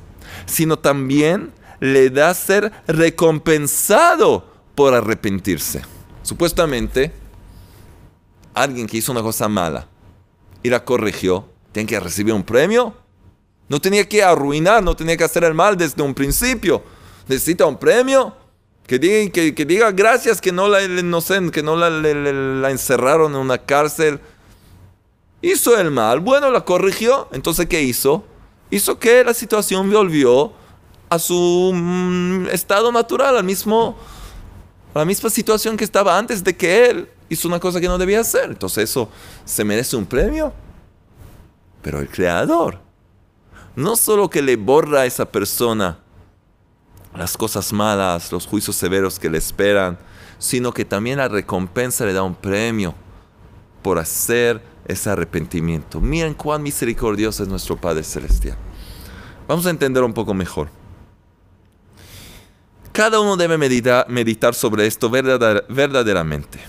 sino 0.46 0.78
también 0.78 1.52
le 1.80 2.10
da 2.10 2.34
ser 2.34 2.72
recompensado 2.88 4.52
por 4.74 4.94
arrepentirse. 4.94 5.82
Supuestamente, 6.24 7.14
alguien 8.54 8.88
que 8.88 8.98
hizo 8.98 9.12
una 9.12 9.22
cosa 9.22 9.48
mala 9.48 9.88
y 10.64 10.70
la 10.70 10.84
corrigió, 10.84 11.48
tiene 11.72 11.88
que 11.88 12.00
recibir 12.00 12.34
un 12.34 12.44
premio. 12.44 12.94
No 13.70 13.80
tenía 13.80 14.08
que 14.08 14.24
arruinar, 14.24 14.84
no 14.84 14.96
tenía 14.96 15.18
que 15.18 15.24
hacer 15.24 15.44
el 15.44 15.54
mal 15.54 15.78
desde 15.78 16.02
un 16.02 16.14
principio. 16.14 16.84
Necesita 17.28 17.66
un 17.66 17.78
premio. 17.78 18.34
Que 18.88 19.00
diga, 19.00 19.32
que, 19.32 19.66
diga 19.66 19.92
gracias 19.92 20.40
que 20.40 20.52
no 20.52 20.68
la, 20.68 20.80
que 20.80 21.64
no 21.64 21.76
la 21.76 22.70
encerraron 22.72 23.34
en 23.34 23.40
una 23.40 23.58
cárcel 23.58 24.20
hizo 25.42 25.80
el 25.80 25.92
mal, 25.92 26.20
bueno, 26.20 26.52
la 26.52 26.62
corrigió. 26.62 27.28
Entonces, 27.32 27.68
¿qué 27.68 27.82
hizo? 27.82 28.24
Hizo 28.76 29.00
que 29.00 29.24
la 29.24 29.34
situación 29.34 29.90
volvió 29.90 30.52
a 31.10 31.18
su 31.18 31.72
mm, 31.74 32.48
estado 32.48 32.92
natural, 32.92 33.38
al 33.38 33.44
mismo, 33.46 33.96
a 34.94 35.00
la 35.00 35.06
misma 35.06 35.30
situación 35.30 35.78
que 35.78 35.86
estaba 35.86 36.18
antes 36.18 36.44
de 36.44 36.58
que 36.58 36.90
él 36.90 37.10
hizo 37.30 37.48
una 37.48 37.58
cosa 37.58 37.80
que 37.80 37.88
no 37.88 37.98
debía 37.98 38.20
hacer. 38.20 38.50
Entonces, 38.50 38.90
eso 38.90 39.08
se 39.46 39.64
merece 39.64 39.96
un 39.96 40.06
premio. 40.06 40.52
Pero 41.82 42.02
el 42.02 42.10
creador, 42.10 42.82
no 43.78 43.96
solo 43.96 44.30
que 44.30 44.42
le 44.42 44.58
borra 44.58 45.04
a 45.04 45.06
esa 45.06 45.24
persona 45.24 46.00
las 47.16 47.38
cosas 47.38 47.72
malas, 47.72 48.30
los 48.34 48.46
juicios 48.46 48.76
severos 48.76 49.20
que 49.20 49.30
le 49.30 49.38
esperan, 49.38 49.98
sino 50.38 50.74
que 50.74 50.84
también 50.84 51.20
la 51.20 51.30
recompensa 51.30 52.06
le 52.06 52.12
da 52.12 52.24
un 52.24 52.36
premio 52.36 52.94
por 53.82 54.00
hacer 54.00 54.62
ese 54.86 55.10
arrepentimiento. 55.10 56.02
Miren 56.02 56.34
cuán 56.34 56.62
misericordioso 56.62 57.42
es 57.42 57.48
nuestro 57.48 57.80
Padre 57.80 58.04
Celestial. 58.04 58.58
Vamos 59.48 59.66
a 59.66 59.70
entender 59.70 60.04
un 60.04 60.14
poco 60.14 60.34
mejor. 60.34 60.70
Cada 62.92 63.20
uno 63.20 63.36
debe 63.36 63.58
meditar, 63.58 64.08
meditar 64.10 64.56
sobre 64.56 64.88
esto 64.88 65.10
verdaderamente. 65.10 66.60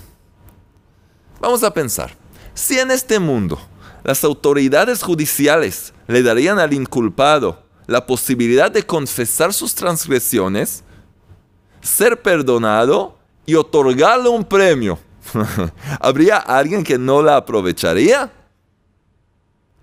Vamos 1.41 1.63
a 1.63 1.73
pensar, 1.73 2.15
si 2.53 2.79
en 2.79 2.91
este 2.91 3.19
mundo 3.19 3.59
las 4.03 4.25
autoridades 4.25 5.03
judiciales 5.03 5.95
le 6.07 6.23
darían 6.23 6.59
al 6.59 6.73
inculpado 6.73 7.63
la 7.87 8.07
posibilidad 8.07 8.71
de 8.71 8.85
confesar 8.85 9.53
sus 9.53 9.75
transgresiones, 9.75 10.83
ser 11.81 12.21
perdonado 12.21 13.17
y 13.47 13.55
otorgarle 13.55 14.29
un 14.29 14.45
premio. 14.45 14.99
¿Habría 16.01 16.39
alguien 16.39 16.83
que 16.83 16.99
no 16.99 17.23
la 17.23 17.37
aprovecharía? 17.37 18.33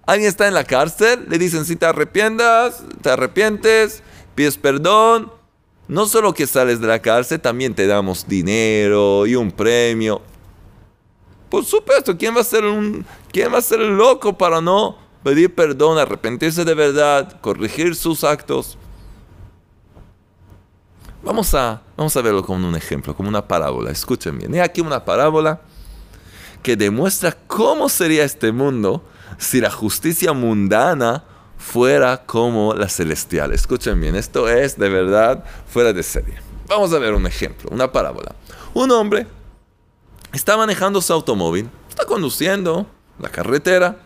Alguien 0.05 0.27
está 0.27 0.47
en 0.47 0.53
la 0.53 0.65
cárcel, 0.65 1.25
le 1.29 1.37
dicen 1.37 1.63
si 1.65 1.75
te 1.75 1.85
arrepientas, 1.85 2.83
te 3.01 3.09
arrepientes, 3.09 4.03
pides 4.35 4.57
perdón, 4.57 5.31
no 5.87 6.05
solo 6.07 6.33
que 6.33 6.45
sales 6.45 6.81
de 6.81 6.87
la 6.87 6.99
cárcel, 6.99 7.39
también 7.39 7.73
te 7.73 7.87
damos 7.87 8.27
dinero 8.27 9.25
y 9.25 9.35
un 9.35 9.51
premio. 9.51 10.21
Por 11.49 11.63
supuesto, 11.63 12.17
¿quién 12.17 12.35
va 12.35 12.41
a 12.41 12.43
ser 12.43 12.65
un 12.65 13.05
quién 13.31 13.53
va 13.53 13.59
a 13.59 13.61
ser 13.61 13.79
loco 13.79 14.37
para 14.37 14.59
no 14.59 14.97
pedir 15.23 15.53
perdón, 15.53 15.97
arrepentirse 15.97 16.65
de 16.65 16.73
verdad, 16.73 17.39
corregir 17.39 17.95
sus 17.95 18.25
actos? 18.25 18.77
Vamos 21.23 21.53
a, 21.53 21.81
vamos 21.95 22.17
a 22.17 22.21
verlo 22.21 22.43
como 22.43 22.67
un 22.67 22.75
ejemplo, 22.75 23.15
como 23.15 23.29
una 23.29 23.47
parábola. 23.47 23.91
Escuchen 23.91 24.37
bien. 24.37 24.53
Hay 24.55 24.59
aquí 24.59 24.81
una 24.81 25.05
parábola 25.05 25.61
que 26.61 26.75
demuestra 26.75 27.37
cómo 27.47 27.87
sería 27.87 28.25
este 28.25 28.51
mundo 28.51 29.01
si 29.37 29.61
la 29.61 29.71
justicia 29.71 30.33
mundana 30.33 31.23
fuera 31.57 32.25
como 32.25 32.73
la 32.73 32.89
celestial. 32.89 33.53
Escuchen 33.53 33.99
bien, 33.99 34.15
esto 34.15 34.49
es 34.49 34.77
de 34.77 34.89
verdad 34.89 35.43
fuera 35.67 35.93
de 35.93 36.03
serie. 36.03 36.35
Vamos 36.67 36.93
a 36.93 36.99
ver 36.99 37.13
un 37.13 37.25
ejemplo, 37.25 37.69
una 37.71 37.91
parábola. 37.91 38.35
Un 38.73 38.91
hombre 38.91 39.27
está 40.33 40.57
manejando 40.57 41.01
su 41.01 41.13
automóvil, 41.13 41.69
está 41.89 42.05
conduciendo 42.05 42.87
la 43.19 43.29
carretera 43.29 43.97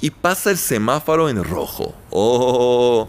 y 0.00 0.10
pasa 0.10 0.50
el 0.50 0.58
semáforo 0.58 1.28
en 1.28 1.42
rojo. 1.42 1.94
Oh, 2.10 3.08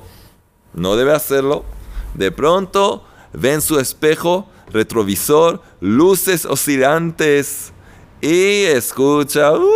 no 0.73 0.95
debe 0.95 1.13
hacerlo. 1.13 1.65
De 2.13 2.31
pronto 2.31 3.03
ve 3.33 3.53
en 3.53 3.61
su 3.61 3.79
espejo 3.79 4.47
retrovisor 4.71 5.61
luces 5.79 6.45
oscilantes 6.45 7.73
y 8.21 8.63
escucha 8.63 9.53
uh, 9.53 9.69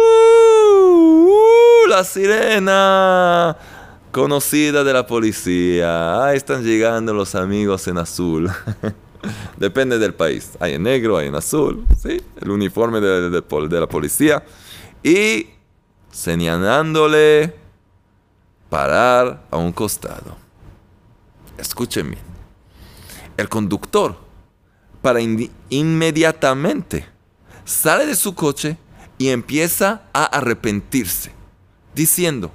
la 1.88 2.04
sirena 2.04 3.58
conocida 4.12 4.84
de 4.84 4.94
la 4.94 5.06
policía. 5.06 6.25
Ahí 6.25 6.38
están 6.38 6.63
llegando 6.63 7.13
los 7.13 7.36
amigos 7.36 7.88
en 7.88 7.98
azul. 7.98 8.50
Depende 9.58 9.98
del 9.98 10.13
país. 10.13 10.51
Hay 10.60 10.74
en 10.74 10.84
negro, 10.84 11.18
hay 11.18 11.27
en 11.27 11.36
azul. 11.36 11.86
¿sí? 12.01 12.22
El 12.42 12.51
uniforme 12.51 13.01
de, 13.01 13.30
de 13.30 13.80
la 13.80 13.88
policía. 13.88 14.44
Y 15.04 15.50
señalándole 16.12 17.56
parar 18.70 19.44
a 19.51 19.58
un 19.58 19.72
costado. 19.72 20.36
Escuchen 21.58 22.12
bien 22.12 22.36
el 23.38 23.50
conductor 23.50 24.15
para 25.01 25.20
inmediatamente 25.70 27.06
sale 27.63 28.06
de 28.06 28.15
su 28.15 28.34
coche 28.34 28.77
y 29.18 29.30
empieza 29.30 30.04
a 30.13 30.25
arrepentirse, 30.25 31.32
diciendo, 31.96 32.52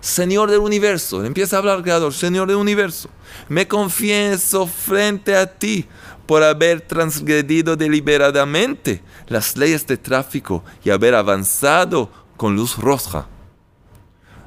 Señor 0.00 0.50
del 0.50 0.60
universo, 0.60 1.24
empieza 1.24 1.56
a 1.56 1.58
hablar 1.58 1.82
Creador, 1.82 2.14
Señor 2.14 2.48
del 2.48 2.56
universo, 2.56 3.10
me 3.48 3.66
confieso 3.66 4.66
frente 4.66 5.36
a 5.36 5.58
ti 5.58 5.86
por 6.26 6.42
haber 6.42 6.80
transgredido 6.82 7.76
deliberadamente 7.76 9.02
las 9.26 9.56
leyes 9.56 9.86
de 9.86 9.96
tráfico 9.96 10.64
y 10.84 10.90
haber 10.90 11.14
avanzado 11.14 12.10
con 12.36 12.54
luz 12.54 12.78
roja. 12.78 13.26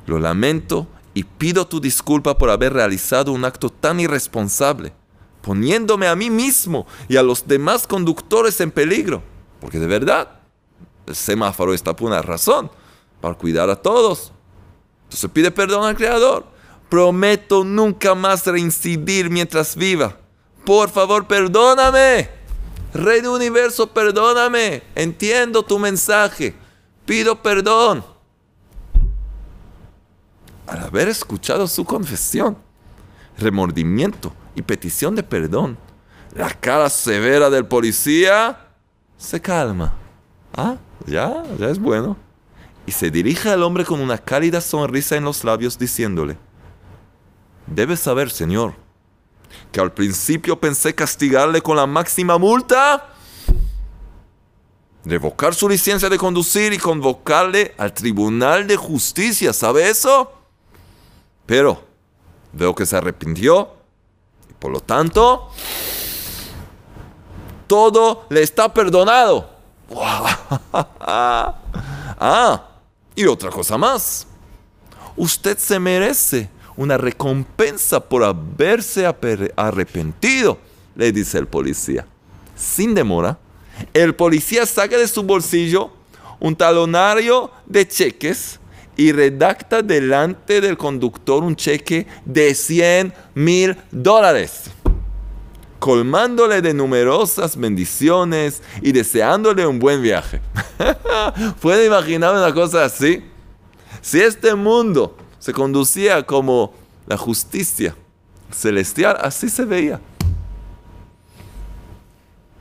Lo 0.06 0.20
lamento 0.20 0.88
y 1.14 1.24
pido 1.24 1.68
tu 1.68 1.82
disculpa 1.82 2.38
por 2.38 2.50
haber 2.50 2.74
realizado 2.74 3.32
un 3.34 3.44
acto 3.44 3.70
tan 3.70 4.00
irresponsable 4.00 4.94
poniéndome 5.42 6.08
a 6.08 6.16
mí 6.16 6.30
mismo 6.30 6.88
y 7.08 7.18
a 7.18 7.24
los 7.24 7.48
demás 7.48 7.88
conductores 7.88 8.62
en 8.62 8.72
peligro. 8.72 9.22
Porque 9.60 9.80
de 9.80 9.88
verdad, 9.88 10.40
el 11.06 11.16
semáforo 11.16 11.74
está 11.74 11.96
por 11.96 12.08
una 12.10 12.22
razón, 12.22 12.72
para 13.22 13.36
cuidar 13.36 13.70
a 13.70 13.76
todos. 13.76 14.34
Entonces 15.04 15.30
pide 15.32 15.52
perdón 15.52 15.86
al 15.86 15.96
Creador. 15.96 16.46
Prometo 16.90 17.64
nunca 17.64 18.16
más 18.16 18.46
reincidir 18.46 19.30
mientras 19.30 19.76
viva. 19.76 20.18
Por 20.66 20.90
favor, 20.90 21.28
perdóname. 21.28 22.30
Rey 22.94 23.22
del 23.22 23.30
universo, 23.30 23.88
perdóname. 23.88 24.84
Entiendo 24.96 25.64
tu 25.64 25.80
mensaje. 25.80 26.54
Pido 27.06 27.42
perdón. 27.42 28.04
Al 30.68 30.84
haber 30.84 31.08
escuchado 31.08 31.68
su 31.68 31.86
confesión, 31.86 32.58
remordimiento 33.38 34.34
y 34.56 34.62
petición 34.62 35.16
de 35.16 35.24
perdón, 35.24 35.78
la 36.34 36.50
cara 36.50 36.90
severa 36.90 37.50
del 37.50 37.66
policía 37.66 38.68
se 39.18 39.42
calma. 39.42 39.94
Ah, 40.54 40.76
ya, 41.06 41.44
ya 41.60 41.70
es 41.70 41.80
bueno. 41.80 42.16
Y 42.86 42.92
se 42.92 43.12
dirige 43.12 43.50
al 43.50 43.64
hombre 43.64 43.86
con 43.86 44.02
una 44.02 44.18
cálida 44.18 44.62
sonrisa 44.62 45.16
en 45.16 45.24
los 45.24 45.44
labios 45.44 45.78
diciéndole, 45.78 46.38
debes 47.68 48.00
saber, 48.00 48.30
señor, 48.30 48.74
que 49.72 49.80
al 49.80 49.94
principio 49.94 50.60
pensé 50.60 50.96
castigarle 50.96 51.62
con 51.62 51.78
la 51.78 51.86
máxima 51.86 52.38
multa, 52.38 53.14
revocar 55.06 55.54
su 55.54 55.70
licencia 55.70 56.10
de 56.10 56.18
conducir 56.18 56.74
y 56.74 56.78
convocarle 56.78 57.74
al 57.78 57.94
Tribunal 57.94 58.68
de 58.68 58.76
Justicia, 58.78 59.54
¿sabe 59.54 59.90
eso? 59.90 60.32
Pero 61.46 61.84
veo 62.54 62.74
que 62.76 62.86
se 62.86 62.98
arrepintió 62.98 63.82
por 64.62 64.72
lo 64.72 64.80
tanto, 64.80 65.50
todo 67.66 68.28
le 68.30 68.44
está 68.44 68.72
perdonado. 68.72 69.50
ah, 71.02 71.56
y 73.22 73.28
otra 73.28 73.50
cosa 73.50 73.78
más. 73.78 74.28
Usted 75.16 75.58
se 75.58 75.80
merece 75.80 76.50
una 76.76 76.98
recompensa 76.98 78.00
por 78.00 78.24
haberse 78.24 79.06
arrepentido, 79.56 80.58
le 80.96 81.12
dice 81.12 81.38
el 81.38 81.48
policía. 81.48 82.06
Sin 82.56 82.94
demora, 82.94 83.38
el 83.94 84.16
policía 84.16 84.66
saca 84.66 84.98
de 84.98 85.08
su 85.08 85.24
bolsillo 85.24 85.92
un 86.40 86.56
talonario 86.56 87.52
de 87.68 87.88
cheques 87.88 88.60
y 88.98 89.12
redacta 89.12 89.82
delante 89.82 90.60
del 90.60 90.78
conductor 90.78 91.44
un 91.44 91.56
cheque 91.56 92.08
de 92.26 92.54
100 92.54 93.14
mil 93.36 93.78
dólares, 93.92 94.72
colmándole 95.82 96.62
de 96.62 96.76
numerosas 96.76 97.58
bendiciones 97.58 98.62
y 98.84 98.92
deseándole 98.92 99.66
un 99.66 99.80
buen 99.80 100.00
viaje. 100.04 100.40
¿Puede 101.60 101.88
imaginar 101.88 102.36
una 102.36 102.54
cosa 102.54 102.86
así? 102.86 103.26
Si 104.00 104.22
este 104.22 104.54
mundo 104.54 105.18
se 105.40 105.54
conducía 105.54 106.24
como 106.24 106.72
la 107.08 107.18
justicia 107.18 107.96
celestial, 108.52 109.18
así 109.22 109.50
se 109.50 109.66
veía. 109.66 110.00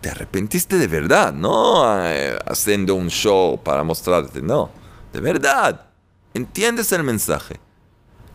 Te 0.01 0.09
arrepentiste 0.09 0.79
de 0.79 0.87
verdad, 0.87 1.31
no 1.31 1.85
eh, 2.07 2.39
haciendo 2.47 2.95
un 2.95 3.11
show 3.11 3.63
para 3.63 3.85
mostrarte, 3.85 4.41
no, 4.41 4.71
de 5.13 5.21
verdad 5.21 5.91
¿Entiendes 6.33 6.93
el 6.93 7.03
mensaje? 7.03 7.59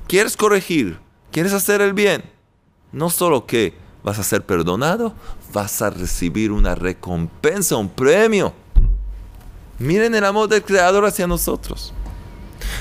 ¿Quieres 0.08 0.36
corregir? 0.36 1.00
¿Quieres 1.32 1.54
hacer 1.54 1.82
el 1.82 1.94
bien? 1.94 2.24
No 2.92 3.10
solo 3.10 3.46
que 3.46 3.85
vas 4.06 4.20
a 4.20 4.24
ser 4.24 4.46
perdonado, 4.46 5.16
vas 5.52 5.82
a 5.82 5.90
recibir 5.90 6.52
una 6.52 6.76
recompensa, 6.76 7.76
un 7.76 7.90
premio. 7.90 8.54
Miren 9.80 10.14
el 10.14 10.24
amor 10.24 10.48
del 10.48 10.64
Creador 10.64 11.06
hacia 11.06 11.26
nosotros. 11.26 11.92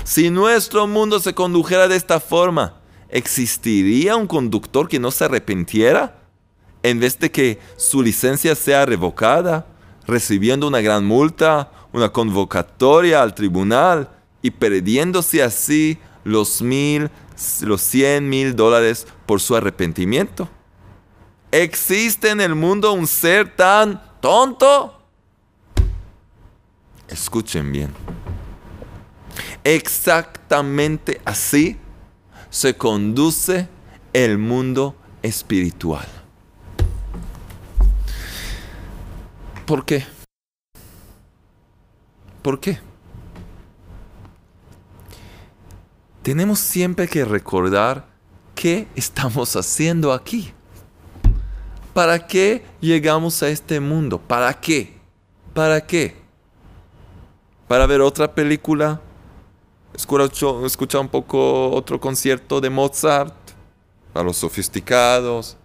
Si 0.05 0.29
nuestro 0.29 0.87
mundo 0.87 1.19
se 1.21 1.35
condujera 1.35 1.89
de 1.89 1.97
esta 1.97 2.21
forma, 2.21 2.75
¿existiría 3.09 4.17
un 4.17 4.27
conductor 4.27 4.87
que 4.87 5.01
no 5.01 5.11
se 5.11 5.25
arrepintiera? 5.25 6.21
En 6.83 7.01
vez 7.01 7.19
de 7.19 7.31
que 7.31 7.59
su 7.79 8.03
licencia 8.03 8.55
sea 8.55 8.85
revocada, 8.85 9.67
recibiendo 10.07 10.69
una 10.69 10.83
gran 10.83 11.07
multa, 11.07 11.73
una 11.95 12.11
convocatoria 12.11 13.23
al 13.23 13.35
tribunal 13.35 14.11
y 14.43 14.51
perdiéndose 14.51 15.43
así 15.43 15.97
los 16.23 16.61
mil, 16.61 17.09
los 17.63 17.81
cien 17.81 18.29
mil 18.29 18.55
dólares 18.55 19.07
por 19.25 19.41
su 19.41 19.57
arrepentimiento. 19.57 20.51
¿Existe 21.55 22.31
en 22.31 22.41
el 22.41 22.57
mundo 22.57 22.93
un 22.95 23.07
ser 23.07 23.55
tan 23.55 24.03
tonto? 24.21 25.01
Escuchen 27.07 27.71
bien. 27.71 27.95
Exactamente 29.63 31.21
así 31.25 31.79
se 32.51 32.77
conduce 32.77 33.69
el 34.13 34.37
mundo 34.37 34.97
espiritual. 35.23 36.09
¿Por 39.65 39.85
qué? 39.85 40.05
¿Por 42.43 42.59
qué? 42.59 42.81
Tenemos 46.25 46.59
siempre 46.59 47.07
que 47.07 47.25
recordar 47.25 48.09
qué 48.57 48.89
estamos 48.97 49.55
haciendo 49.55 50.13
aquí. 50.13 50.53
¿Para 51.95 52.27
qué 52.27 52.65
llegamos 52.81 53.41
a 53.45 53.49
este 53.49 53.79
mundo? 53.79 54.19
¿Para 54.19 54.53
qué? 54.53 54.95
¿Para 55.55 55.81
qué? 55.81 56.17
¿Para 57.69 57.87
ver 57.87 58.01
otra 58.01 58.35
película? 58.35 59.01
¿Escuchar 59.95 61.01
un 61.01 61.09
poco 61.09 61.71
otro 61.71 62.01
concierto 62.01 62.61
de 62.61 62.69
Mozart? 62.69 63.33
A 64.13 64.25
los 64.25 64.37
sofisticados. 64.37 65.57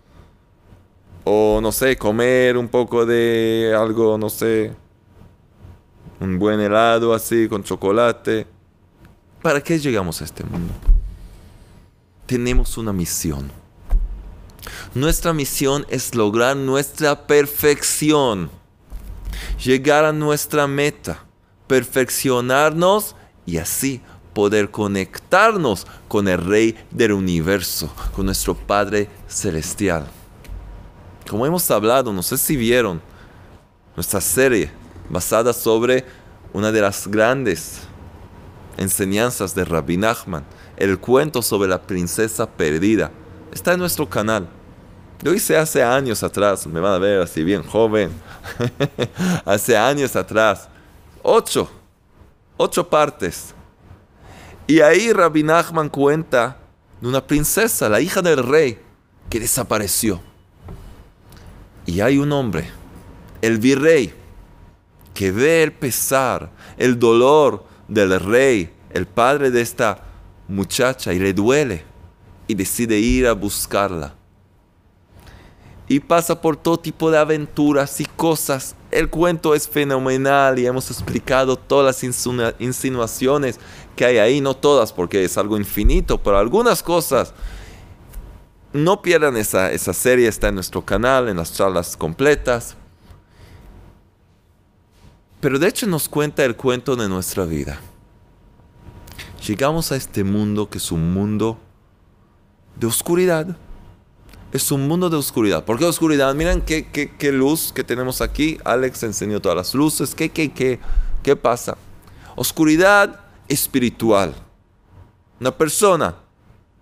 O 1.24 1.60
no 1.62 1.72
sé, 1.72 1.98
comer 1.98 2.58
un 2.58 2.68
poco 2.68 3.08
de 3.08 3.76
algo, 3.76 4.18
no 4.18 4.30
sé, 4.30 4.74
un 6.20 6.38
buen 6.38 6.60
helado 6.60 7.14
así 7.14 7.48
con 7.48 7.64
chocolate. 7.64 8.46
¿Para 9.42 9.62
qué 9.62 9.80
llegamos 9.80 10.22
a 10.22 10.26
este 10.26 10.44
mundo? 10.44 10.74
Tenemos 12.28 12.78
una 12.78 12.94
misión. 12.94 13.52
Nuestra 14.94 15.34
misión 15.34 15.86
es 15.90 16.16
lograr 16.16 16.56
nuestra 16.56 17.28
perfección, 17.28 18.50
llegar 19.64 20.06
a 20.06 20.14
nuestra 20.14 20.68
meta, 20.68 21.26
perfeccionarnos 21.68 23.16
y 23.46 23.58
así 23.58 24.02
poder 24.34 24.72
conectarnos 24.72 25.86
con 26.08 26.28
el 26.28 26.44
Rey 26.44 26.76
del 26.92 27.14
universo, 27.14 27.94
con 28.16 28.26
nuestro 28.26 28.56
Padre 28.56 29.10
Celestial. 29.28 30.08
Como 31.30 31.46
hemos 31.46 31.70
hablado, 31.70 32.14
no 32.14 32.24
sé 32.24 32.38
si 32.38 32.56
vieron 32.56 33.02
nuestra 33.96 34.22
serie 34.22 34.72
basada 35.10 35.54
sobre 35.54 36.06
una 36.54 36.72
de 36.72 36.82
las 36.82 37.08
grandes 37.08 37.82
enseñanzas 38.78 39.54
de 39.54 39.66
Rabbi 39.66 39.98
Nachman, 39.98 40.46
el 40.78 40.98
cuento 41.00 41.42
sobre 41.42 41.70
la 41.70 41.82
princesa 41.82 42.50
perdida. 42.50 43.12
Está 43.52 43.74
en 43.74 43.80
nuestro 43.80 44.10
canal. 44.10 44.48
Lo 45.22 45.34
hice 45.34 45.58
hace 45.58 45.84
años 45.84 46.24
atrás, 46.24 46.66
me 46.66 46.80
van 46.80 46.94
a 46.94 46.98
ver 46.98 47.22
así 47.22 47.44
bien 47.44 47.62
joven. 47.64 48.10
hace 49.46 49.76
años 49.78 50.16
atrás. 50.16 50.70
Ocho. 51.22 51.70
Ocho 52.56 52.88
partes. 52.88 53.54
Y 54.66 54.82
ahí 54.82 55.12
Rabbi 55.12 55.44
Nachman 55.44 55.90
cuenta 55.90 56.58
de 57.02 57.08
una 57.08 57.26
princesa, 57.26 57.90
la 57.90 58.00
hija 58.00 58.22
del 58.22 58.44
rey, 58.44 58.80
que 59.30 59.40
desapareció. 59.40 60.22
Y 61.86 62.02
hay 62.02 62.18
un 62.18 62.32
hombre, 62.32 62.70
el 63.42 63.58
virrey, 63.58 64.14
que 65.14 65.32
ve 65.32 65.64
el 65.64 65.74
pesar, 65.74 66.50
el 66.78 67.00
dolor 67.00 67.66
del 67.88 68.20
rey, 68.20 68.72
el 68.92 69.06
padre 69.06 69.52
de 69.52 69.62
esta 69.62 70.04
muchacha, 70.48 71.14
y 71.14 71.20
le 71.20 71.34
duele, 71.34 71.84
y 72.48 72.54
decide 72.54 73.00
ir 73.00 73.28
a 73.28 73.34
buscarla. 73.34 74.19
Y 75.90 76.00
pasa 76.00 76.40
por 76.40 76.56
todo 76.56 76.80
tipo 76.80 77.12
de 77.12 77.18
aventuras 77.18 78.00
y 78.00 78.06
cosas. 78.06 78.76
El 78.92 79.10
cuento 79.10 79.54
es 79.54 79.68
fenomenal 79.68 80.58
y 80.58 80.66
hemos 80.66 80.90
explicado 80.90 81.58
todas 81.58 81.86
las 81.86 82.56
insinuaciones 82.60 83.60
que 83.96 84.06
hay 84.06 84.18
ahí, 84.20 84.40
no 84.40 84.56
todas 84.56 84.94
porque 84.94 85.26
es 85.26 85.38
algo 85.38 85.58
infinito, 85.58 86.18
pero 86.20 86.38
algunas 86.38 86.82
cosas. 86.82 87.34
No 88.72 89.02
pierdan 89.02 89.36
esa, 89.36 89.72
esa 89.72 89.94
serie, 89.94 90.28
está 90.28 90.48
en 90.50 90.56
nuestro 90.56 90.86
canal, 90.86 91.28
en 91.28 91.38
las 91.38 91.54
charlas 91.54 91.98
completas. 91.98 92.78
Pero 95.42 95.58
de 95.58 95.68
hecho 95.68 95.88
nos 95.88 96.08
cuenta 96.08 96.46
el 96.46 96.56
cuento 96.56 96.96
de 96.96 97.10
nuestra 97.10 97.46
vida. 97.46 97.80
Llegamos 99.48 99.92
a 99.92 99.96
este 99.96 100.24
mundo 100.24 100.70
que 100.70 100.78
es 100.78 100.92
un 100.92 101.14
mundo 101.14 101.58
de 102.76 102.88
oscuridad. 102.88 103.58
Es 104.52 104.72
un 104.72 104.88
mundo 104.88 105.10
de 105.10 105.18
oscuridad. 105.18 105.64
¿Por 105.64 105.78
qué 105.78 105.86
oscuridad? 105.86 106.34
Miren 106.34 106.62
qué, 106.62 106.88
qué, 106.88 107.32
luz 107.32 107.72
que 107.72 107.84
tenemos 107.84 108.20
aquí. 108.22 108.58
Alex 108.64 109.04
enseñó 109.04 109.40
todas 109.40 109.56
las 109.56 109.76
luces. 109.76 110.16
¿Qué, 110.16 110.30
qué, 110.30 110.52
qué, 110.52 110.80
qué 111.22 111.36
pasa? 111.36 111.78
Oscuridad 112.36 113.20
espiritual. 113.48 114.34
Una 115.40 115.56
persona 115.56 116.16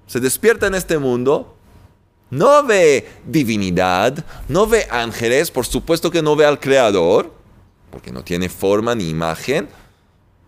se 0.05 0.21
despierta 0.21 0.67
en 0.67 0.75
este 0.75 0.97
mundo, 0.97 1.55
no 2.29 2.63
ve 2.63 3.07
divinidad, 3.25 4.25
no 4.47 4.65
ve 4.65 4.87
ángeles, 4.89 5.51
por 5.51 5.65
supuesto 5.65 6.09
que 6.09 6.21
no 6.21 6.35
ve 6.35 6.45
al 6.45 6.59
Creador, 6.59 7.31
porque 7.91 8.11
no 8.11 8.23
tiene 8.23 8.47
forma 8.47 8.95
ni 8.95 9.09
imagen, 9.09 9.67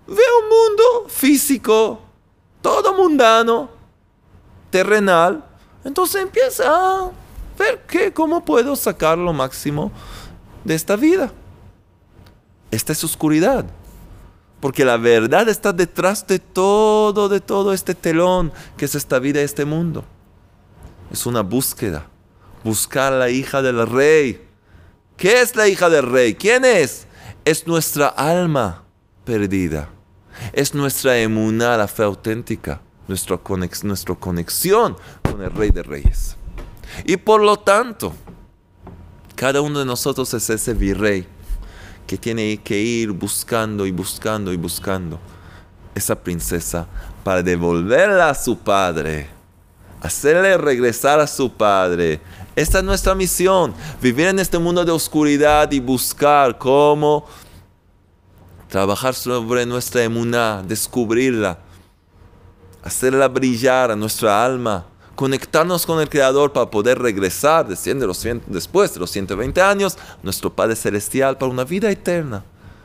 ve 0.07 0.23
un 0.41 0.49
mundo 0.49 1.09
físico, 1.09 1.99
todo 2.61 2.93
mundano, 2.93 3.69
terrenal. 4.69 5.45
Entonces 5.83 6.21
empieza 6.21 6.63
a 6.67 7.11
ver 7.57 7.83
qué, 7.87 8.13
cómo 8.13 8.43
puedo 8.43 8.75
sacar 8.75 9.17
lo 9.17 9.33
máximo 9.33 9.91
de 10.63 10.75
esta 10.75 10.95
vida. 10.95 11.31
Esta 12.71 12.93
es 12.93 13.03
oscuridad. 13.03 13.65
Porque 14.59 14.83
la 14.83 14.97
verdad 14.97 15.47
está 15.47 15.71
detrás 15.71 16.27
de 16.27 16.39
todo, 16.39 17.29
de 17.29 17.39
todo 17.39 17.73
este 17.73 17.95
telón 17.95 18.51
que 18.75 18.85
es 18.85 18.95
esta 18.95 19.19
vida, 19.19 19.41
este 19.41 19.63
mundo. 19.63 20.03
Es 21.11 21.25
una 21.25 21.41
búsqueda. 21.41 22.07
Buscar 22.63 23.13
a 23.13 23.19
la 23.19 23.29
hija 23.29 23.61
del 23.61 23.87
rey. 23.87 24.45
¿Qué 25.15 25.41
es 25.41 25.55
la 25.55 25.67
hija 25.67 25.89
del 25.89 26.11
rey? 26.11 26.35
¿Quién 26.35 26.65
es? 26.65 27.07
es 27.45 27.65
nuestra 27.65 28.07
alma 28.07 28.83
perdida. 29.25 29.89
Es 30.53 30.73
nuestra 30.73 31.17
emuná, 31.17 31.75
la 31.77 31.87
fe 31.87 32.03
auténtica, 32.03 32.81
nuestra, 33.09 33.37
conexión 33.37 34.95
con 35.23 35.41
el 35.41 35.51
Rey 35.51 35.71
de 35.71 35.83
Reyes. 35.83 36.37
Y 37.03 37.17
por 37.17 37.41
lo 37.41 37.57
tanto, 37.57 38.13
cada 39.35 39.61
uno 39.61 39.79
de 39.79 39.85
nosotros 39.85 40.33
es 40.33 40.49
ese 40.49 40.73
virrey 40.73 41.27
que 42.07 42.17
tiene 42.17 42.57
que 42.63 42.79
ir 42.79 43.11
buscando 43.11 43.85
y 43.85 43.91
buscando 43.91 44.53
y 44.53 44.57
buscando 44.57 45.19
esa 45.93 46.15
princesa 46.15 46.87
para 47.23 47.43
devolverla 47.43 48.29
a 48.29 48.35
su 48.35 48.57
padre, 48.57 49.27
hacerle 50.01 50.57
regresar 50.57 51.19
a 51.19 51.27
su 51.27 51.51
padre. 51.51 52.21
Esta 52.55 52.79
es 52.79 52.83
nuestra 52.83 53.15
misión, 53.15 53.73
vivir 54.01 54.27
en 54.27 54.39
este 54.39 54.57
mundo 54.57 54.83
de 54.85 54.91
oscuridad 54.91 55.71
y 55.71 55.79
buscar 55.79 56.57
cómo 56.57 57.25
trabajar 58.69 59.15
sobre 59.15 59.65
nuestra 59.65 60.03
emuná, 60.03 60.63
descubrirla, 60.65 61.59
hacerla 62.89 63.27
brillar 63.27 63.91
a 63.91 63.95
nuestra 63.95 64.43
alma, 64.43 64.85
conectarnos 65.15 65.85
con 65.85 66.01
el 66.01 66.09
Creador 66.09 66.51
para 66.51 66.71
poder 66.71 66.97
regresar 66.97 67.67
después 67.67 68.93
de 68.93 68.99
los 68.99 69.11
120 69.11 69.61
años, 69.61 69.97
nuestro 70.23 70.53
Padre 70.53 70.75
Celestial, 70.75 71.37
para 71.37 71.51
una 71.51 71.63
vida 71.63 71.91
eterna 71.91 72.43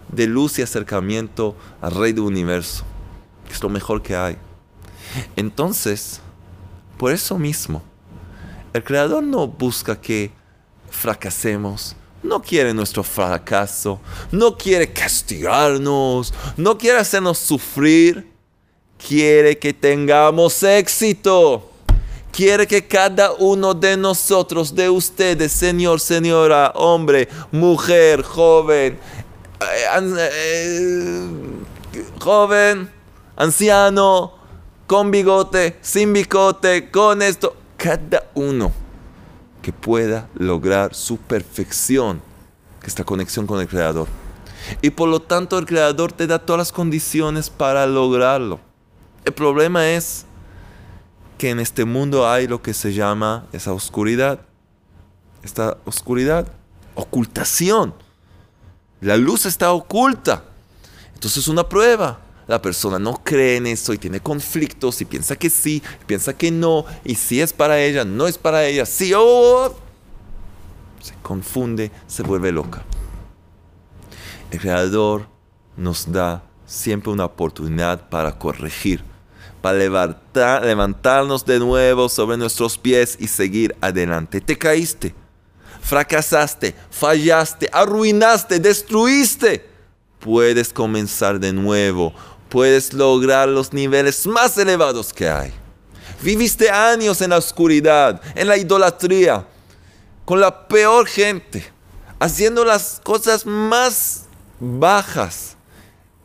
de 0.08 0.26
luz 0.26 0.58
y 0.58 0.62
acercamiento 0.62 1.56
al 1.80 1.94
Rey 1.94 2.12
del 2.12 2.24
Universo, 2.24 2.84
que 3.46 3.54
es 3.54 3.62
lo 3.62 3.70
mejor 3.70 4.02
que 4.02 4.14
hay. 4.14 4.36
Entonces, 5.36 6.20
por 6.98 7.10
eso 7.10 7.38
mismo, 7.38 7.82
el 8.74 8.84
Creador 8.84 9.22
no 9.22 9.48
busca 9.48 9.98
que 9.98 10.30
fracasemos, 10.90 11.96
no 12.22 12.42
quiere 12.42 12.74
nuestro 12.74 13.02
fracaso, 13.02 14.00
no 14.30 14.56
quiere 14.58 14.92
castigarnos, 14.92 16.34
no 16.58 16.76
quiere 16.76 16.98
hacernos 16.98 17.38
sufrir, 17.38 18.33
quiere 19.06 19.58
que 19.58 19.72
tengamos 19.72 20.62
éxito. 20.62 21.70
Quiere 22.32 22.66
que 22.66 22.84
cada 22.84 23.32
uno 23.32 23.74
de 23.74 23.96
nosotros, 23.96 24.74
de 24.74 24.90
ustedes, 24.90 25.52
señor, 25.52 26.00
señora, 26.00 26.72
hombre, 26.74 27.28
mujer, 27.52 28.22
joven, 28.22 28.98
eh, 29.60 30.16
eh, 30.18 31.28
joven, 32.20 32.90
anciano, 33.36 34.32
con 34.88 35.12
bigote, 35.12 35.78
sin 35.80 36.12
bigote, 36.12 36.90
con 36.90 37.22
esto. 37.22 37.54
Cada 37.76 38.28
uno 38.34 38.72
que 39.62 39.72
pueda 39.72 40.28
lograr 40.34 40.92
su 40.92 41.18
perfección, 41.18 42.20
esta 42.84 43.04
conexión 43.04 43.46
con 43.46 43.60
el 43.60 43.68
Creador. 43.68 44.08
Y 44.82 44.90
por 44.90 45.08
lo 45.08 45.20
tanto 45.20 45.56
el 45.56 45.66
Creador 45.66 46.10
te 46.10 46.26
da 46.26 46.40
todas 46.40 46.58
las 46.58 46.72
condiciones 46.72 47.48
para 47.48 47.86
lograrlo. 47.86 48.58
El 49.24 49.32
problema 49.32 49.88
es 49.88 50.26
que 51.38 51.50
en 51.50 51.60
este 51.60 51.84
mundo 51.84 52.28
hay 52.28 52.46
lo 52.46 52.60
que 52.60 52.74
se 52.74 52.92
llama 52.92 53.46
esa 53.52 53.72
oscuridad. 53.72 54.40
Esta 55.42 55.78
oscuridad, 55.84 56.48
ocultación. 56.94 57.94
La 59.00 59.16
luz 59.16 59.46
está 59.46 59.72
oculta. 59.72 60.44
Entonces 61.14 61.38
es 61.38 61.48
una 61.48 61.68
prueba. 61.68 62.20
La 62.46 62.60
persona 62.60 62.98
no 62.98 63.22
cree 63.24 63.56
en 63.56 63.66
eso 63.66 63.94
y 63.94 63.98
tiene 63.98 64.20
conflictos 64.20 65.00
y 65.00 65.06
piensa 65.06 65.36
que 65.36 65.48
sí, 65.48 65.82
piensa 66.06 66.36
que 66.36 66.50
no, 66.50 66.84
y 67.02 67.14
si 67.14 67.40
es 67.40 67.54
para 67.54 67.80
ella, 67.80 68.04
no 68.04 68.26
es 68.26 68.36
para 68.36 68.66
ella, 68.66 68.84
sí. 68.84 69.12
Oh, 69.16 69.74
se 71.00 71.14
confunde, 71.22 71.90
se 72.06 72.22
vuelve 72.22 72.52
loca. 72.52 72.82
El 74.50 74.60
Creador 74.60 75.26
nos 75.78 76.12
da 76.12 76.44
siempre 76.66 77.10
una 77.10 77.24
oportunidad 77.24 78.10
para 78.10 78.38
corregir 78.38 79.13
para 79.64 80.60
levantarnos 80.60 81.42
de 81.46 81.58
nuevo 81.58 82.10
sobre 82.10 82.36
nuestros 82.36 82.76
pies 82.76 83.16
y 83.18 83.26
seguir 83.26 83.74
adelante. 83.80 84.42
Te 84.42 84.58
caíste, 84.58 85.14
fracasaste, 85.80 86.74
fallaste, 86.90 87.70
arruinaste, 87.72 88.60
destruiste. 88.60 89.66
Puedes 90.18 90.70
comenzar 90.70 91.40
de 91.40 91.54
nuevo, 91.54 92.12
puedes 92.50 92.92
lograr 92.92 93.48
los 93.48 93.72
niveles 93.72 94.26
más 94.26 94.58
elevados 94.58 95.14
que 95.14 95.30
hay. 95.30 95.50
Viviste 96.20 96.68
años 96.68 97.22
en 97.22 97.30
la 97.30 97.38
oscuridad, 97.38 98.20
en 98.34 98.48
la 98.48 98.58
idolatría, 98.58 99.48
con 100.26 100.40
la 100.40 100.68
peor 100.68 101.06
gente, 101.06 101.64
haciendo 102.18 102.66
las 102.66 103.00
cosas 103.02 103.46
más 103.46 104.24
bajas, 104.60 105.56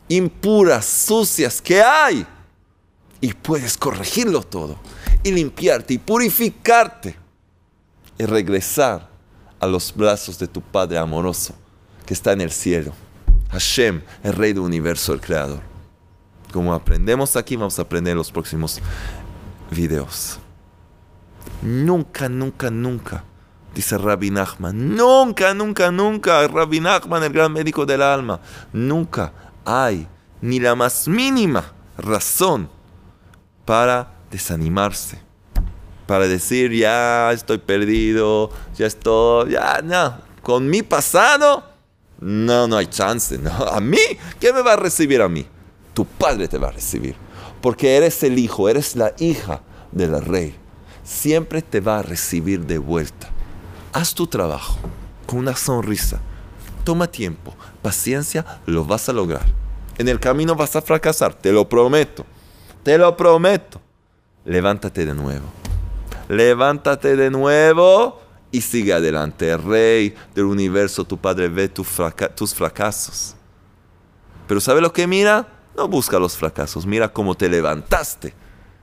impuras, 0.08 0.84
sucias 0.84 1.62
que 1.62 1.80
hay 1.80 2.26
y 3.20 3.34
puedes 3.34 3.76
corregirlo 3.76 4.42
todo 4.42 4.78
y 5.22 5.32
limpiarte 5.32 5.94
y 5.94 5.98
purificarte 5.98 7.16
y 8.18 8.24
regresar 8.24 9.08
a 9.58 9.66
los 9.66 9.94
brazos 9.94 10.38
de 10.38 10.46
tu 10.46 10.60
Padre 10.60 10.98
amoroso 10.98 11.54
que 12.06 12.14
está 12.14 12.32
en 12.32 12.40
el 12.40 12.50
cielo. 12.50 12.92
Hashem, 13.50 14.02
el 14.22 14.32
Rey 14.32 14.52
del 14.52 14.62
universo, 14.62 15.12
el 15.12 15.20
Creador. 15.20 15.60
Como 16.52 16.72
aprendemos 16.72 17.36
aquí, 17.36 17.56
vamos 17.56 17.78
a 17.78 17.82
aprender 17.82 18.12
en 18.12 18.18
los 18.18 18.30
próximos 18.30 18.80
videos. 19.70 20.38
Nunca, 21.62 22.28
nunca, 22.28 22.70
nunca, 22.70 23.24
dice 23.74 23.98
Rabbi 23.98 24.30
Nachman, 24.30 24.96
nunca, 24.96 25.52
nunca, 25.54 25.90
nunca, 25.90 26.48
Rabbi 26.48 26.80
Nachman, 26.80 27.22
el 27.22 27.32
gran 27.32 27.52
médico 27.52 27.84
del 27.84 28.02
alma, 28.02 28.40
nunca 28.72 29.32
hay 29.64 30.06
ni 30.40 30.58
la 30.58 30.74
más 30.74 31.06
mínima 31.06 31.72
razón 31.98 32.68
para 33.70 34.08
desanimarse, 34.32 35.16
para 36.04 36.26
decir, 36.26 36.72
ya 36.72 37.30
estoy 37.30 37.58
perdido, 37.58 38.50
ya 38.76 38.88
estoy, 38.88 39.52
ya 39.52 39.80
no, 39.80 40.16
con 40.42 40.68
mi 40.68 40.82
pasado, 40.82 41.62
no, 42.18 42.66
no 42.66 42.76
hay 42.76 42.88
chance, 42.88 43.38
no, 43.38 43.52
a 43.72 43.80
mí, 43.80 44.00
¿qué 44.40 44.52
me 44.52 44.62
va 44.62 44.72
a 44.72 44.76
recibir 44.76 45.22
a 45.22 45.28
mí? 45.28 45.46
Tu 45.94 46.04
padre 46.04 46.48
te 46.48 46.58
va 46.58 46.66
a 46.66 46.72
recibir, 46.72 47.14
porque 47.60 47.96
eres 47.96 48.24
el 48.24 48.40
hijo, 48.40 48.68
eres 48.68 48.96
la 48.96 49.14
hija 49.20 49.60
del 49.92 50.20
rey, 50.20 50.56
siempre 51.04 51.62
te 51.62 51.78
va 51.78 52.00
a 52.00 52.02
recibir 52.02 52.66
de 52.66 52.78
vuelta. 52.78 53.28
Haz 53.92 54.14
tu 54.14 54.26
trabajo 54.26 54.80
con 55.26 55.38
una 55.38 55.54
sonrisa, 55.54 56.18
toma 56.82 57.06
tiempo, 57.06 57.54
paciencia, 57.82 58.44
lo 58.66 58.84
vas 58.84 59.08
a 59.08 59.12
lograr. 59.12 59.46
En 59.96 60.08
el 60.08 60.18
camino 60.18 60.56
vas 60.56 60.74
a 60.74 60.82
fracasar, 60.82 61.34
te 61.34 61.52
lo 61.52 61.68
prometo. 61.68 62.26
Te 62.82 62.96
lo 62.96 63.16
prometo. 63.16 63.80
Levántate 64.44 65.04
de 65.04 65.14
nuevo. 65.14 65.46
Levántate 66.28 67.16
de 67.16 67.30
nuevo 67.30 68.20
y 68.50 68.60
sigue 68.60 68.92
adelante. 68.92 69.56
Rey 69.56 70.14
del 70.34 70.44
universo, 70.44 71.04
tu 71.04 71.18
Padre 71.18 71.48
ve 71.48 71.68
tus 71.68 72.54
fracasos. 72.54 73.34
Pero 74.46 74.60
¿sabe 74.60 74.80
lo 74.80 74.92
que 74.92 75.06
mira? 75.06 75.46
No 75.76 75.88
busca 75.88 76.18
los 76.18 76.36
fracasos, 76.36 76.84
mira 76.86 77.12
cómo 77.12 77.36
te 77.36 77.48
levantaste 77.48 78.34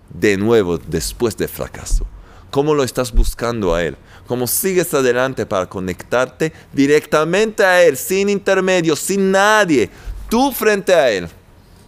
de 0.10 0.38
nuevo 0.38 0.78
después 0.78 1.36
del 1.36 1.50
fracaso. 1.50 2.08
¿Cómo 2.50 2.74
lo 2.74 2.84
estás 2.84 3.12
buscando 3.12 3.76
a 3.76 3.84
Él? 3.84 3.98
¿Cómo 4.26 4.48
sigues 4.48 4.94
adelante 4.94 5.46
para 5.46 5.68
conectarte 5.68 6.54
directamente 6.72 7.66
a 7.66 7.84
Él, 7.84 7.98
sin 7.98 8.30
intermedio, 8.30 8.96
sin 8.96 9.32
nadie? 9.32 9.90
Tú 10.30 10.52
frente 10.52 10.94
a 10.94 11.12
Él. 11.12 11.28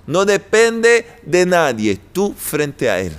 No 0.10 0.26
depende 0.26 1.06
de 1.24 1.46
nadie, 1.46 1.96
tú 1.96 2.34
frente 2.36 2.90
a 2.90 3.00
Él. 3.00 3.16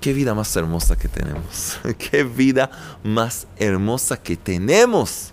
Qué 0.00 0.12
vida 0.12 0.34
más 0.34 0.56
hermosa 0.56 0.96
que 0.96 1.06
tenemos. 1.06 1.78
Qué 1.98 2.24
vida 2.24 2.68
más 3.04 3.46
hermosa 3.58 4.20
que 4.20 4.36
tenemos. 4.36 5.30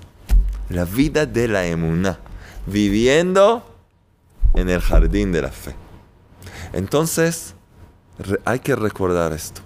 La 0.70 0.86
vida 0.86 1.26
de 1.26 1.48
la 1.48 1.66
emuná. 1.66 2.20
Viviendo 2.68 3.66
en 4.54 4.70
el 4.70 4.82
jardín 4.82 5.32
de 5.32 5.42
la 5.42 5.52
fe. 5.52 5.74
Entonces, 6.72 7.56
hay 8.46 8.60
que 8.60 8.76
recordar 8.76 9.34
esto. 9.34 9.62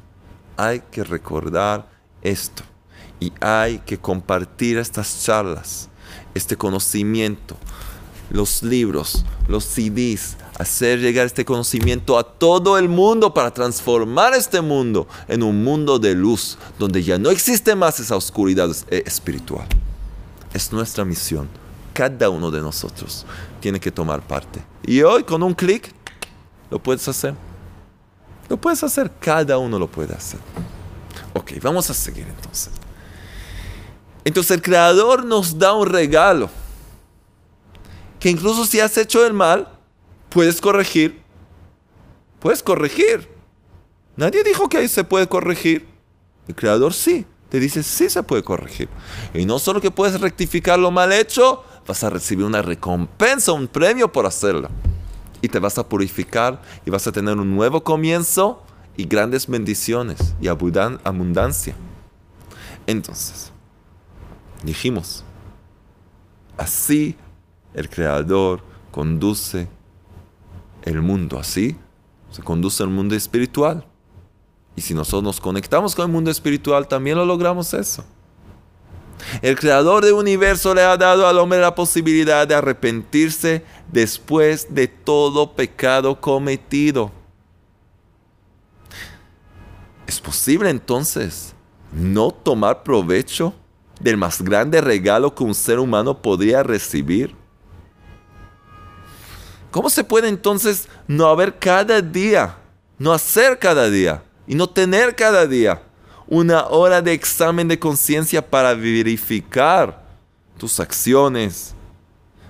Hay 0.56 0.80
que 0.80 1.04
recordar 1.04 1.90
esto. 2.22 2.64
Y 3.20 3.34
hay 3.42 3.80
que 3.80 3.98
compartir 3.98 4.78
estas 4.78 5.26
charlas, 5.26 5.90
este 6.34 6.56
conocimiento, 6.56 7.58
los 8.34 8.64
libros, 8.64 9.24
los 9.48 9.64
CDs, 9.64 10.36
hacer 10.60 11.00
llegar 11.00 11.28
este 11.28 11.46
conocimiento 11.46 12.18
a 12.18 12.24
todo 12.24 12.78
el 12.78 12.90
mundo 12.90 13.34
para 13.34 13.54
transformar 13.54 14.34
este 14.34 14.60
mundo 14.60 15.08
en 15.28 15.44
un 15.44 15.64
mundo 15.64 16.00
de 16.00 16.16
luz, 16.16 16.58
donde 16.80 17.04
ya 17.04 17.18
no 17.18 17.30
existe 17.30 17.76
más 17.76 18.00
esa 18.00 18.18
oscuridad 18.18 18.70
eh, 18.90 19.04
espiritual. 19.06 19.68
Es 20.54 20.74
nuestra 20.74 21.06
misión. 21.06 21.48
Cada 21.94 22.30
uno 22.30 22.50
de 22.50 22.60
nosotros 22.60 23.24
tiene 23.62 23.80
que 23.80 23.92
tomar 23.92 24.26
parte. 24.26 24.64
Y 24.84 25.04
hoy 25.04 25.24
con 25.24 25.44
un 25.44 25.54
clic 25.54 25.94
lo 26.72 26.82
puedes 26.82 27.08
hacer. 27.08 27.36
Lo 28.50 28.58
puedes 28.58 28.84
hacer, 28.84 29.12
cada 29.20 29.60
uno 29.60 29.78
lo 29.78 29.88
puede 29.88 30.14
hacer. 30.16 30.40
Ok, 31.34 31.52
vamos 31.62 31.88
a 31.92 31.94
seguir 31.94 32.26
entonces. 32.28 32.72
Entonces 34.26 34.52
el 34.52 34.62
Creador 34.64 35.24
nos 35.24 35.60
da 35.60 35.74
un 35.74 35.88
regalo 35.88 36.50
que 38.24 38.30
incluso 38.30 38.66
si 38.66 38.80
has 38.80 38.98
hecho 38.98 39.28
el 39.28 39.34
mal, 39.34 39.68
puedes 40.30 40.62
corregir. 40.62 41.22
Puedes 42.40 42.64
corregir. 42.64 43.28
Nadie 44.16 44.46
dijo 44.46 44.70
que 44.70 44.78
ahí 44.78 44.88
se 44.88 45.04
puede 45.04 45.28
corregir. 45.28 45.86
El 46.48 46.56
creador 46.56 46.94
sí. 46.94 47.26
Te 47.50 47.60
dice, 47.60 47.84
sí 47.84 48.10
se 48.10 48.24
puede 48.24 48.42
corregir. 48.42 48.88
Y 49.34 49.46
no 49.46 49.60
solo 49.60 49.82
que 49.82 49.92
puedes 49.92 50.22
rectificar 50.22 50.80
lo 50.80 50.90
mal 50.90 51.12
hecho, 51.12 51.66
vas 51.86 52.02
a 52.06 52.10
recibir 52.10 52.46
una 52.46 52.62
recompensa, 52.62 53.52
un 53.52 53.68
premio 53.68 54.10
por 54.10 54.26
hacerlo. 54.26 54.70
Y 55.42 55.50
te 55.50 55.60
vas 55.60 55.78
a 55.78 55.90
purificar 55.90 56.62
y 56.86 56.92
vas 56.92 57.06
a 57.06 57.12
tener 57.12 57.38
un 57.38 57.54
nuevo 57.54 57.84
comienzo 57.84 58.64
y 58.96 59.04
grandes 59.04 59.48
bendiciones 59.48 60.34
y 60.40 60.48
abundancia. 60.48 61.76
Entonces, 62.88 63.52
dijimos, 64.64 65.26
así 66.58 67.18
el 67.74 67.90
Creador 67.90 68.62
conduce 68.92 69.68
el 70.84 71.02
mundo 71.02 71.40
así, 71.40 71.76
se 72.32 72.42
conduce 72.42 72.84
el 72.84 72.90
mundo 72.90 73.16
espiritual. 73.16 73.86
Y 74.76 74.82
si 74.82 74.94
nosotros 74.94 75.24
nos 75.24 75.40
conectamos 75.40 75.96
con 75.96 76.06
el 76.06 76.12
mundo 76.12 76.32
espiritual, 76.32 76.88
también 76.88 77.18
lo 77.18 77.26
logramos 77.26 77.74
eso. 77.74 78.04
El 79.42 79.58
creador 79.58 80.04
del 80.04 80.14
universo 80.14 80.74
le 80.74 80.82
ha 80.82 80.98
dado 80.98 81.28
al 81.28 81.38
hombre 81.38 81.60
la 81.60 81.76
posibilidad 81.76 82.48
de 82.48 82.56
arrepentirse 82.56 83.64
después 83.92 84.74
de 84.74 84.88
todo 84.88 85.54
pecado 85.54 86.20
cometido. 86.20 87.12
¿Es 90.08 90.20
posible 90.20 90.70
entonces 90.70 91.54
no 91.92 92.32
tomar 92.32 92.84
provecho 92.84 93.54
del 94.00 94.18
más 94.18 94.42
grande 94.42 94.82
regalo 94.82 95.34
que 95.34 95.44
un 95.44 95.56
ser 95.56 95.80
humano 95.80 96.22
podría 96.22 96.64
recibir? 96.64 97.43
¿Cómo 99.74 99.90
se 99.90 100.06
puede 100.06 100.30
entonces 100.30 100.88
no 101.08 101.26
haber 101.26 101.60
cada 101.60 102.00
día, 102.02 102.56
no 102.98 103.12
hacer 103.12 103.60
cada 103.60 103.90
día 103.90 104.24
y 104.48 104.56
no 104.56 104.70
tener 104.70 105.16
cada 105.16 105.48
día 105.48 105.82
una 106.28 106.68
hora 106.68 107.02
de 107.02 107.12
examen 107.12 107.68
de 107.68 107.78
conciencia 107.78 108.48
para 108.48 108.74
verificar 108.74 110.02
tus 110.58 110.80
acciones 110.80 111.74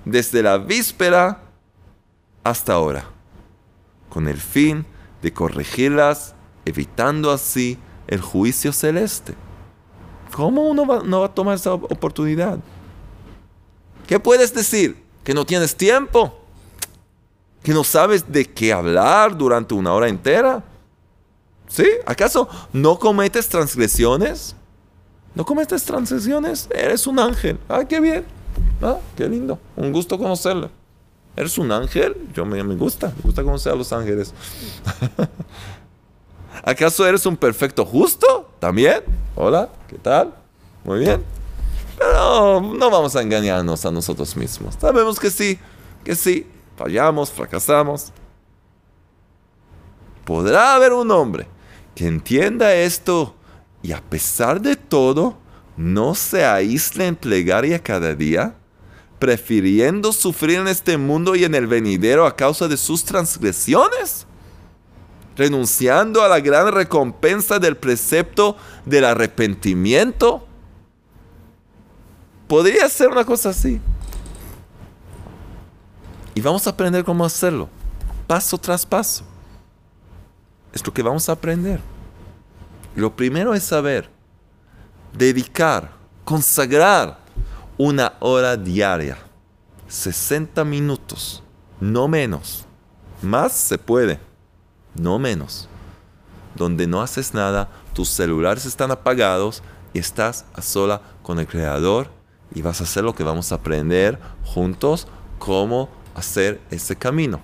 desde 0.05 0.43
la 0.43 0.57
víspera 0.57 1.41
hasta 2.43 2.73
ahora? 2.73 3.13
con 4.13 4.27
el 4.27 4.37
fin 4.37 4.85
de 5.23 5.33
corregirlas, 5.33 6.35
evitando 6.65 7.31
así 7.31 7.79
el 8.05 8.21
juicio 8.21 8.71
celeste. 8.71 9.33
¿Cómo 10.35 10.67
uno 10.69 10.85
no 11.03 11.21
va 11.21 11.25
a 11.25 11.33
tomar 11.33 11.55
esa 11.55 11.73
oportunidad? 11.73 12.59
¿Qué 14.05 14.19
puedes 14.19 14.53
decir? 14.53 15.03
¿Que 15.23 15.33
no 15.33 15.47
tienes 15.47 15.75
tiempo? 15.75 16.42
¿Que 17.63 17.73
no 17.73 17.83
sabes 17.83 18.31
de 18.31 18.45
qué 18.45 18.73
hablar 18.73 19.37
durante 19.37 19.73
una 19.73 19.93
hora 19.93 20.09
entera? 20.09 20.63
¿Sí? 21.67 21.87
¿Acaso 22.05 22.47
no 22.73 22.99
cometes 22.99 23.47
transgresiones? 23.47 24.55
¿No 25.33 25.45
cometes 25.45 25.83
transgresiones? 25.85 26.69
Eres 26.75 27.07
un 27.07 27.19
ángel. 27.19 27.57
¡Ah, 27.69 27.85
qué 27.85 27.99
bien! 27.99 28.25
¡Ah, 28.81 28.97
qué 29.15 29.27
lindo! 29.27 29.57
Un 29.77 29.91
gusto 29.91 30.17
conocerlo. 30.19 30.69
¿Eres 31.35 31.57
un 31.57 31.71
ángel? 31.71 32.15
Yo 32.35 32.45
me, 32.45 32.61
me 32.63 32.75
gusta, 32.75 33.07
me 33.07 33.23
gusta 33.23 33.43
conocer 33.43 33.73
a 33.73 33.75
los 33.75 33.91
ángeles. 33.91 34.33
¿Acaso 36.63 37.07
eres 37.07 37.25
un 37.25 37.35
perfecto 37.35 37.85
justo? 37.85 38.51
¿También? 38.59 39.01
Hola, 39.35 39.69
¿qué 39.87 39.97
tal? 39.97 40.35
Muy 40.83 40.99
bien. 40.99 41.23
Pero 41.97 42.61
no 42.61 42.89
vamos 42.91 43.15
a 43.15 43.21
engañarnos 43.21 43.85
a 43.85 43.91
nosotros 43.91 44.35
mismos. 44.35 44.75
Sabemos 44.79 45.19
que 45.19 45.31
sí, 45.31 45.57
que 46.03 46.15
sí. 46.15 46.45
Fallamos, 46.77 47.31
fracasamos. 47.31 48.11
¿Podrá 50.25 50.75
haber 50.75 50.93
un 50.93 51.11
hombre 51.11 51.47
que 51.95 52.07
entienda 52.07 52.73
esto 52.73 53.35
y 53.81 53.91
a 53.91 54.01
pesar 54.01 54.61
de 54.61 54.75
todo 54.75 55.37
no 55.75 56.15
se 56.15 56.45
aísle 56.45 57.07
en 57.07 57.15
plegaria 57.15 57.79
cada 57.79 58.15
día, 58.15 58.55
prefiriendo 59.19 60.13
sufrir 60.13 60.59
en 60.59 60.67
este 60.67 60.97
mundo 60.97 61.35
y 61.35 61.43
en 61.43 61.55
el 61.55 61.67
venidero 61.67 62.25
a 62.25 62.35
causa 62.35 62.67
de 62.67 62.77
sus 62.77 63.03
transgresiones? 63.03 64.27
renunciando 65.35 66.21
a 66.21 66.27
la 66.27 66.39
gran 66.39 66.71
recompensa 66.71 67.59
del 67.59 67.77
precepto 67.77 68.55
del 68.85 69.05
arrepentimiento. 69.05 70.45
Podría 72.47 72.87
ser 72.89 73.09
una 73.09 73.25
cosa 73.25 73.49
así. 73.49 73.79
Y 76.35 76.41
vamos 76.41 76.65
a 76.65 76.71
aprender 76.71 77.03
cómo 77.03 77.25
hacerlo, 77.25 77.69
paso 78.27 78.57
tras 78.57 78.85
paso. 78.85 79.23
Es 80.71 80.85
lo 80.85 80.93
que 80.93 81.03
vamos 81.03 81.29
a 81.29 81.33
aprender. 81.33 81.79
Lo 82.95 83.15
primero 83.15 83.53
es 83.53 83.63
saber, 83.63 84.09
dedicar, 85.17 85.91
consagrar 86.23 87.19
una 87.77 88.13
hora 88.19 88.57
diaria, 88.57 89.17
60 89.87 90.63
minutos, 90.63 91.43
no 91.79 92.07
menos. 92.07 92.65
Más 93.21 93.53
se 93.53 93.77
puede 93.77 94.19
no 94.95 95.19
menos. 95.19 95.67
Donde 96.55 96.87
no 96.87 97.01
haces 97.01 97.33
nada, 97.33 97.69
tus 97.93 98.09
celulares 98.09 98.65
están 98.65 98.91
apagados 98.91 99.63
y 99.93 99.99
estás 99.99 100.45
a 100.53 100.61
sola 100.61 101.01
con 101.21 101.39
el 101.39 101.47
Creador 101.47 102.09
y 102.53 102.61
vas 102.61 102.81
a 102.81 102.83
hacer 102.83 103.03
lo 103.03 103.15
que 103.15 103.23
vamos 103.23 103.51
a 103.51 103.55
aprender 103.55 104.19
juntos, 104.43 105.07
cómo 105.39 105.89
hacer 106.15 106.59
ese 106.71 106.95
camino. 106.95 107.41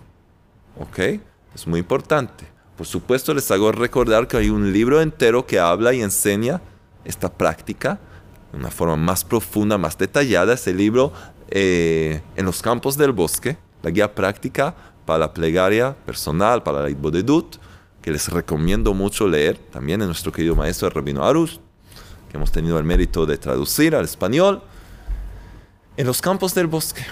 ¿Ok? 0.80 1.00
Es 1.54 1.68
muy 1.68 1.80
importante. 1.80 2.46
Por 2.78 2.88
supuesto, 2.88 3.34
les 3.34 3.50
hago 3.52 3.72
recordar 3.72 4.28
que 4.28 4.38
hay 4.38 4.50
un 4.50 4.72
libro 4.72 5.02
entero 5.02 5.46
que 5.46 5.60
habla 5.60 5.94
y 5.94 6.02
enseña 6.02 6.62
esta 7.04 7.32
práctica 7.32 8.00
de 8.52 8.58
una 8.58 8.72
forma 8.72 8.96
más 8.96 9.24
profunda, 9.26 9.78
más 9.78 9.98
detallada. 9.98 10.54
Ese 10.54 10.74
libro, 10.74 11.12
eh, 11.50 12.22
En 12.36 12.46
los 12.46 12.62
campos 12.62 12.98
del 12.98 13.12
bosque, 13.12 13.58
la 13.82 13.90
guía 13.90 14.14
práctica 14.14 14.76
para 15.06 15.20
la 15.20 15.34
plegaria 15.34 15.96
personal, 16.06 16.64
para 16.64 16.84
la 16.84 16.90
Itbodedut, 16.90 17.58
que 18.02 18.12
les 18.12 18.30
recomiendo 18.30 18.94
mucho 18.94 19.28
leer, 19.28 19.58
también 19.58 20.02
en 20.02 20.08
nuestro 20.08 20.32
querido 20.32 20.56
maestro 20.56 20.88
el 20.88 20.94
Rabino 20.94 21.26
Arus, 21.26 21.60
que 22.30 22.38
hemos 22.38 22.52
tenido 22.52 22.78
el 22.78 22.84
mérito 22.84 23.26
de 23.26 23.38
traducir 23.38 23.96
al 23.96 24.06
español, 24.06 24.62
en 25.98 26.08
los 26.08 26.22
campos 26.22 26.54
del 26.54 26.68
bosque. 26.68 27.04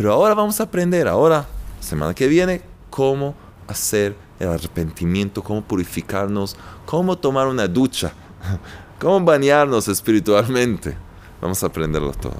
Pero 0.00 0.14
ahora 0.14 0.32
vamos 0.34 0.58
a 0.58 0.62
aprender, 0.62 1.06
ahora, 1.06 1.46
semana 1.78 2.14
que 2.14 2.26
viene, 2.26 2.62
cómo 2.88 3.34
hacer 3.68 4.16
el 4.38 4.48
arrepentimiento, 4.48 5.42
cómo 5.42 5.60
purificarnos, 5.60 6.56
cómo 6.86 7.18
tomar 7.18 7.46
una 7.48 7.68
ducha, 7.68 8.10
cómo 8.98 9.20
bañarnos 9.20 9.88
espiritualmente. 9.88 10.96
Vamos 11.38 11.62
a 11.62 11.66
aprenderlo 11.66 12.12
todo. 12.12 12.32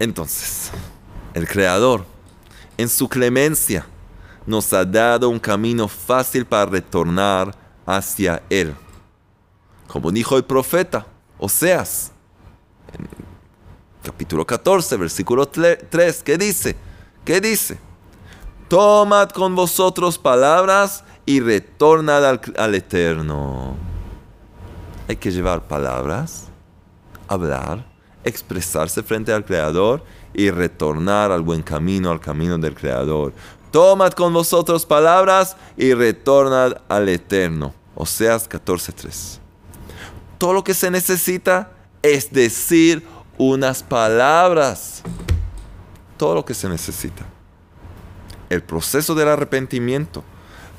Entonces, 0.00 0.72
el 1.32 1.46
Creador 1.46 2.06
en 2.76 2.88
su 2.88 3.08
clemencia, 3.08 3.86
nos 4.44 4.72
ha 4.72 4.84
dado 4.84 5.28
un 5.28 5.38
camino 5.38 5.86
fácil 5.86 6.44
para 6.44 6.66
retornar 6.66 7.54
hacia 7.86 8.42
Él. 8.50 8.74
Como 9.86 10.10
dijo 10.10 10.36
el 10.36 10.42
profeta 10.42 11.06
Oseas, 11.38 12.10
capítulo 14.02 14.46
14, 14.46 14.96
versículo 14.96 15.46
3, 15.46 16.22
¿qué 16.22 16.36
dice? 16.36 16.76
¿Qué 17.24 17.40
dice? 17.40 17.78
Tomad 18.68 19.30
con 19.30 19.54
vosotros 19.54 20.18
palabras 20.18 21.04
y 21.24 21.40
retornad 21.40 22.26
al, 22.26 22.40
al 22.56 22.74
Eterno. 22.74 23.76
Hay 25.08 25.16
que 25.16 25.30
llevar 25.30 25.68
palabras, 25.68 26.48
hablar, 27.28 27.86
expresarse 28.24 29.02
frente 29.02 29.32
al 29.32 29.44
Creador 29.44 30.04
y 30.34 30.50
retornar 30.50 31.30
al 31.30 31.42
buen 31.42 31.62
camino, 31.62 32.10
al 32.10 32.20
camino 32.20 32.58
del 32.58 32.74
Creador. 32.74 33.32
Tomad 33.70 34.12
con 34.12 34.32
vosotros 34.32 34.84
palabras 34.84 35.56
y 35.76 35.94
retornad 35.94 36.78
al 36.88 37.08
Eterno. 37.08 37.74
Oseas 37.94 38.48
14:3. 38.48 39.38
Todo 40.38 40.54
lo 40.54 40.64
que 40.64 40.74
se 40.74 40.90
necesita 40.90 41.72
es 42.02 42.32
decir 42.32 43.06
unas 43.38 43.82
palabras. 43.82 45.02
Todo 46.16 46.34
lo 46.34 46.44
que 46.44 46.54
se 46.54 46.68
necesita. 46.68 47.24
El 48.48 48.62
proceso 48.62 49.14
del 49.14 49.28
arrepentimiento 49.28 50.22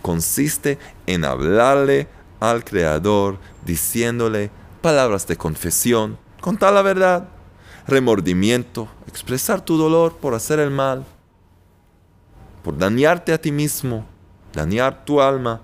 consiste 0.02 0.78
en 1.08 1.26
hablarle 1.26 2.08
al 2.39 2.63
Creador 2.63 3.39
diciéndole 3.66 4.52
palabras 4.82 5.26
de 5.26 5.38
confesión, 5.38 6.20
contar 6.42 6.74
la 6.74 6.82
verdad, 6.82 7.30
remordimiento, 7.88 8.88
expresar 9.08 9.62
tu 9.62 9.78
dolor 9.78 10.18
por 10.18 10.36
hacer 10.36 10.60
el 10.60 10.70
mal, 10.70 11.06
por 12.63 12.78
dañarte 12.78 13.34
a 13.34 13.42
ti 13.42 13.52
mismo, 13.52 14.06
dañar 14.54 15.06
tu 15.06 15.22
alma, 15.22 15.62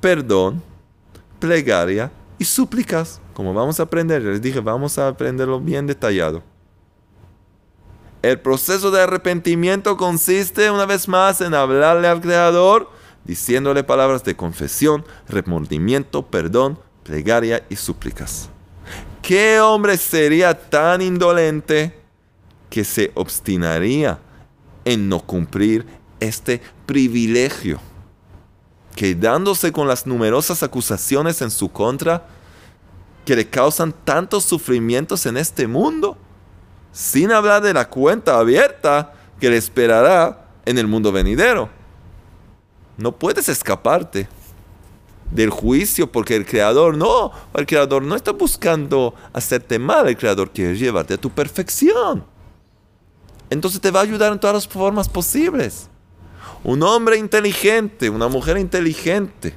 perdón, 0.00 0.62
plegaria 1.38 2.12
y 2.38 2.44
súplicas, 2.44 3.21
como 3.34 3.54
vamos 3.54 3.80
a 3.80 3.84
aprender. 3.84 4.22
Les 4.22 4.42
dije, 4.42 4.60
vamos 4.60 4.98
a 4.98 5.08
aprenderlo 5.08 5.60
bien 5.60 5.86
detallado. 5.86 6.42
El 8.22 8.38
proceso 8.40 8.90
de 8.90 9.02
arrepentimiento 9.02 9.96
consiste 9.96 10.70
una 10.70 10.86
vez 10.86 11.08
más 11.08 11.40
en 11.40 11.54
hablarle 11.54 12.06
al 12.06 12.20
Creador, 12.20 12.88
diciéndole 13.24 13.82
palabras 13.82 14.22
de 14.22 14.36
confesión, 14.36 15.04
remordimiento, 15.28 16.24
perdón, 16.26 16.78
plegaria 17.02 17.64
y 17.68 17.76
súplicas. 17.76 18.48
¿Qué 19.22 19.60
hombre 19.60 19.96
sería 19.96 20.54
tan 20.54 21.02
indolente 21.02 21.98
que 22.70 22.84
se 22.84 23.10
obstinaría 23.14 24.18
en 24.84 25.08
no 25.08 25.20
cumplir 25.20 25.86
este 26.20 26.60
privilegio? 26.86 27.80
Quedándose 28.94 29.72
con 29.72 29.88
las 29.88 30.06
numerosas 30.06 30.62
acusaciones 30.62 31.42
en 31.42 31.50
su 31.50 31.70
contra 31.70 32.28
que 33.24 33.36
le 33.36 33.48
causan 33.48 33.92
tantos 34.04 34.44
sufrimientos 34.44 35.26
en 35.26 35.36
este 35.36 35.66
mundo, 35.66 36.16
sin 36.92 37.32
hablar 37.32 37.62
de 37.62 37.72
la 37.72 37.88
cuenta 37.88 38.38
abierta 38.38 39.14
que 39.40 39.50
le 39.50 39.56
esperará 39.56 40.46
en 40.64 40.78
el 40.78 40.86
mundo 40.86 41.12
venidero. 41.12 41.68
No 42.96 43.12
puedes 43.12 43.48
escaparte 43.48 44.28
del 45.30 45.50
juicio, 45.50 46.10
porque 46.12 46.36
el 46.36 46.44
creador 46.44 46.96
no, 46.96 47.32
el 47.54 47.66
creador 47.66 48.02
no 48.02 48.14
está 48.14 48.32
buscando 48.32 49.14
hacerte 49.32 49.78
mal, 49.78 50.08
el 50.08 50.16
creador 50.16 50.50
quiere 50.50 50.76
llevarte 50.76 51.14
a 51.14 51.18
tu 51.18 51.30
perfección. 51.30 52.24
Entonces 53.48 53.80
te 53.80 53.90
va 53.90 54.00
a 54.00 54.02
ayudar 54.02 54.32
en 54.32 54.40
todas 54.40 54.54
las 54.54 54.68
formas 54.68 55.08
posibles. 55.08 55.88
Un 56.64 56.82
hombre 56.82 57.16
inteligente, 57.16 58.10
una 58.10 58.28
mujer 58.28 58.58
inteligente, 58.58 59.54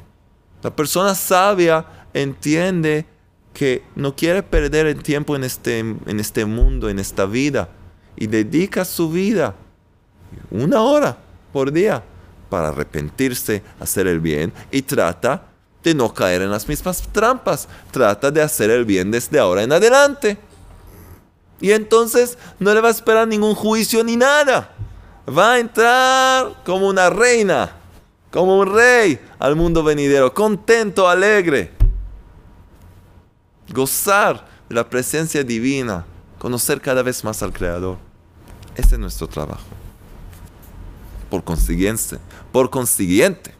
la 0.63 0.75
persona 0.75 1.13
sabia 1.13 1.85
entiende 2.13 3.05
que 3.55 3.83
no 3.95 4.15
quiere 4.15 4.43
perder 4.43 4.85
el 4.85 5.01
tiempo 5.01 5.35
en 5.35 5.45
este, 5.45 5.79
en 5.79 6.19
este 6.19 6.45
mundo, 6.45 6.89
en 6.89 6.99
esta 6.99 7.25
vida, 7.25 7.69
y 8.17 8.27
dedica 8.27 8.83
su 8.83 9.09
vida 9.09 9.55
una 10.51 10.81
hora 10.81 11.17
por 11.53 11.71
día 11.71 12.03
para 12.49 12.67
arrepentirse, 12.67 13.63
hacer 13.79 14.07
el 14.07 14.19
bien 14.19 14.51
y 14.71 14.81
trata 14.81 15.47
de 15.83 15.93
no 15.95 16.13
caer 16.13 16.41
en 16.41 16.51
las 16.51 16.67
mismas 16.67 17.01
trampas. 17.11 17.67
Trata 17.91 18.29
de 18.29 18.41
hacer 18.41 18.69
el 18.69 18.83
bien 18.83 19.09
desde 19.09 19.39
ahora 19.39 19.63
en 19.63 19.71
adelante. 19.71 20.37
Y 21.61 21.71
entonces 21.71 22.37
no 22.59 22.73
le 22.73 22.81
va 22.81 22.89
a 22.89 22.91
esperar 22.91 23.27
ningún 23.27 23.55
juicio 23.55 24.03
ni 24.03 24.17
nada. 24.17 24.71
va 25.27 25.53
a 25.53 25.59
entrar 25.59 26.61
como 26.65 26.87
una 26.87 27.09
reina, 27.09 27.71
como 28.31 28.59
un 28.59 28.75
rey 28.75 29.17
al 29.39 29.55
mundo 29.55 29.81
venidero, 29.81 30.33
contento, 30.33 31.07
alegre. 31.07 31.84
Gozar 33.69 34.45
de 34.69 34.75
la 34.75 34.89
presencia 34.89 35.43
divina, 35.43 36.05
conocer 36.39 36.81
cada 36.81 37.01
vez 37.03 37.23
más 37.23 37.41
al 37.43 37.53
Creador. 37.53 37.97
Ese 38.75 38.95
es 38.95 38.99
nuestro 38.99 39.27
trabajo. 39.27 39.63
Por 41.29 41.43
consiguiente, 41.43 42.19
por 42.51 42.69
consiguiente, 42.69 43.53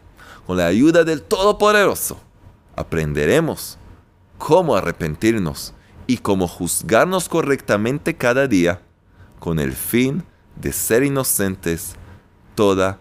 con 0.46 0.58
la 0.58 0.68
ayuda 0.68 1.04
del 1.04 1.24
Todopoderoso, 1.24 2.18
aprenderemos 2.76 3.78
cómo 4.38 4.76
arrepentirnos 4.76 5.74
y 6.08 6.18
cómo 6.18 6.48
juzgarnos 6.48 7.28
correctamente 7.30 8.16
cada 8.16 8.48
día 8.48 8.82
con 9.40 9.60
el 9.60 9.74
fin 9.74 10.24
de 10.56 10.72
ser 10.72 11.04
inocentes 11.04 11.96
toda 12.54 13.00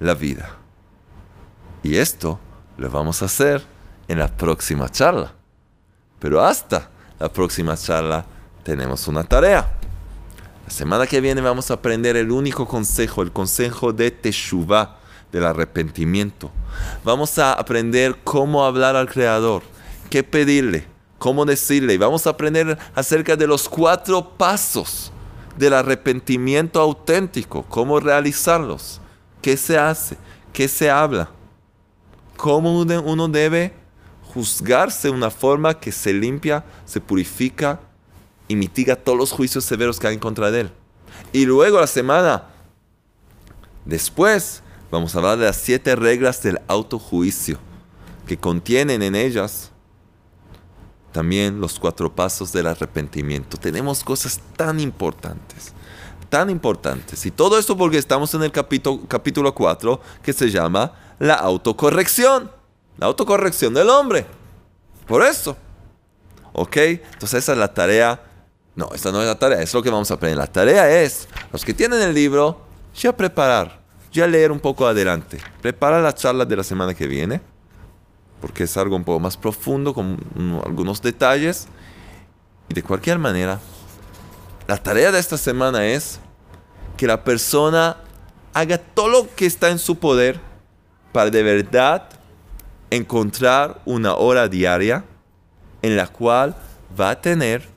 la 0.00 0.14
vida. 0.14 0.56
Y 1.82 1.96
esto 1.96 2.38
lo 2.78 2.90
vamos 2.90 3.22
a 3.22 3.26
hacer 3.26 3.62
en 4.08 4.18
la 4.18 4.28
próxima 4.28 4.88
charla. 4.88 5.34
Pero 6.24 6.42
hasta 6.42 6.88
la 7.20 7.28
próxima 7.28 7.76
charla 7.76 8.24
tenemos 8.62 9.08
una 9.08 9.24
tarea. 9.24 9.70
La 10.64 10.70
semana 10.70 11.06
que 11.06 11.20
viene 11.20 11.42
vamos 11.42 11.70
a 11.70 11.74
aprender 11.74 12.16
el 12.16 12.30
único 12.30 12.66
consejo, 12.66 13.20
el 13.20 13.30
consejo 13.30 13.92
de 13.92 14.10
Teshuvah, 14.10 14.96
del 15.30 15.44
arrepentimiento. 15.44 16.50
Vamos 17.04 17.38
a 17.38 17.52
aprender 17.52 18.16
cómo 18.24 18.64
hablar 18.64 18.96
al 18.96 19.06
Creador, 19.06 19.64
qué 20.08 20.22
pedirle, 20.22 20.86
cómo 21.18 21.44
decirle. 21.44 21.92
Y 21.92 21.98
vamos 21.98 22.26
a 22.26 22.30
aprender 22.30 22.78
acerca 22.94 23.36
de 23.36 23.46
los 23.46 23.68
cuatro 23.68 24.30
pasos 24.38 25.12
del 25.58 25.74
arrepentimiento 25.74 26.80
auténtico, 26.80 27.66
cómo 27.68 28.00
realizarlos, 28.00 28.98
qué 29.42 29.58
se 29.58 29.76
hace, 29.76 30.16
qué 30.54 30.68
se 30.68 30.90
habla, 30.90 31.28
cómo 32.38 32.80
uno 32.80 33.28
debe 33.28 33.83
juzgarse 34.34 35.10
una 35.10 35.30
forma 35.30 35.78
que 35.78 35.92
se 35.92 36.12
limpia, 36.12 36.64
se 36.84 37.00
purifica 37.00 37.80
y 38.48 38.56
mitiga 38.56 38.96
todos 38.96 39.16
los 39.16 39.30
juicios 39.30 39.64
severos 39.64 40.00
que 40.00 40.08
hay 40.08 40.14
en 40.14 40.20
contra 40.20 40.50
de 40.50 40.62
él. 40.62 40.70
Y 41.32 41.46
luego 41.46 41.80
la 41.80 41.86
semana 41.86 42.44
después 43.84 44.62
vamos 44.90 45.14
a 45.14 45.18
hablar 45.18 45.38
de 45.38 45.46
las 45.46 45.56
siete 45.56 45.94
reglas 45.94 46.42
del 46.42 46.60
autojuicio, 46.66 47.58
que 48.26 48.36
contienen 48.36 49.02
en 49.02 49.14
ellas 49.14 49.70
también 51.12 51.60
los 51.60 51.78
cuatro 51.78 52.12
pasos 52.12 52.52
del 52.52 52.66
arrepentimiento. 52.66 53.56
Tenemos 53.56 54.02
cosas 54.02 54.40
tan 54.56 54.80
importantes, 54.80 55.72
tan 56.28 56.50
importantes. 56.50 57.24
Y 57.24 57.30
todo 57.30 57.56
esto 57.56 57.76
porque 57.76 57.98
estamos 57.98 58.34
en 58.34 58.42
el 58.42 58.50
capítulo, 58.50 59.00
capítulo 59.06 59.54
4 59.54 60.00
que 60.24 60.32
se 60.32 60.50
llama 60.50 60.92
la 61.20 61.34
autocorrección. 61.34 62.50
La 62.98 63.06
autocorrección 63.06 63.74
del 63.74 63.90
hombre. 63.90 64.26
Por 65.06 65.22
eso. 65.22 65.56
¿Ok? 66.52 66.76
Entonces 66.76 67.42
esa 67.42 67.52
es 67.52 67.58
la 67.58 67.72
tarea. 67.72 68.22
No, 68.76 68.90
esta 68.94 69.12
no 69.12 69.20
es 69.20 69.26
la 69.26 69.38
tarea, 69.38 69.62
es 69.62 69.72
lo 69.72 69.82
que 69.82 69.90
vamos 69.90 70.10
a 70.10 70.14
aprender. 70.14 70.38
La 70.38 70.46
tarea 70.46 71.02
es, 71.02 71.28
los 71.52 71.64
que 71.64 71.74
tienen 71.74 72.00
el 72.00 72.12
libro, 72.12 72.60
ya 72.94 73.16
preparar, 73.16 73.80
ya 74.12 74.26
leer 74.26 74.50
un 74.50 74.58
poco 74.58 74.86
adelante. 74.86 75.38
Preparar 75.62 76.02
la 76.02 76.12
charla 76.12 76.44
de 76.44 76.56
la 76.56 76.64
semana 76.64 76.94
que 76.94 77.06
viene, 77.06 77.40
porque 78.40 78.64
es 78.64 78.76
algo 78.76 78.96
un 78.96 79.04
poco 79.04 79.20
más 79.20 79.36
profundo, 79.36 79.94
con 79.94 80.18
algunos 80.64 81.00
detalles. 81.00 81.68
Y 82.68 82.74
de 82.74 82.82
cualquier 82.82 83.18
manera, 83.18 83.60
la 84.66 84.76
tarea 84.76 85.12
de 85.12 85.20
esta 85.20 85.38
semana 85.38 85.86
es 85.86 86.18
que 86.96 87.06
la 87.06 87.22
persona 87.22 87.96
haga 88.52 88.78
todo 88.78 89.08
lo 89.08 89.34
que 89.34 89.46
está 89.46 89.70
en 89.70 89.78
su 89.78 89.98
poder 89.98 90.40
para 91.12 91.30
de 91.30 91.42
verdad 91.42 92.08
encontrar 92.90 93.80
una 93.84 94.14
hora 94.14 94.48
diaria 94.48 95.04
en 95.82 95.96
la 95.96 96.06
cual 96.06 96.56
va 96.98 97.10
a 97.10 97.20
tener 97.20 97.68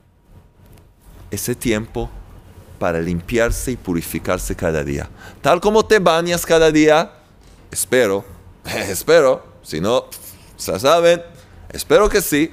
ese 1.30 1.54
tiempo 1.54 2.10
para 2.78 3.00
limpiarse 3.00 3.72
y 3.72 3.76
purificarse 3.76 4.54
cada 4.54 4.84
día. 4.84 5.08
Tal 5.42 5.60
como 5.60 5.84
te 5.84 5.98
bañas 5.98 6.46
cada 6.46 6.70
día, 6.70 7.12
espero, 7.70 8.24
espero, 8.64 9.44
si 9.62 9.80
no, 9.80 10.06
ya 10.58 10.78
saben, 10.78 11.22
espero 11.70 12.08
que 12.08 12.20
sí. 12.20 12.52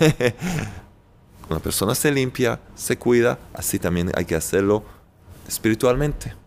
Una 1.48 1.60
persona 1.60 1.94
se 1.94 2.10
limpia, 2.12 2.60
se 2.74 2.96
cuida, 2.96 3.38
así 3.54 3.78
también 3.78 4.12
hay 4.14 4.24
que 4.24 4.34
hacerlo 4.34 4.84
espiritualmente 5.48 6.40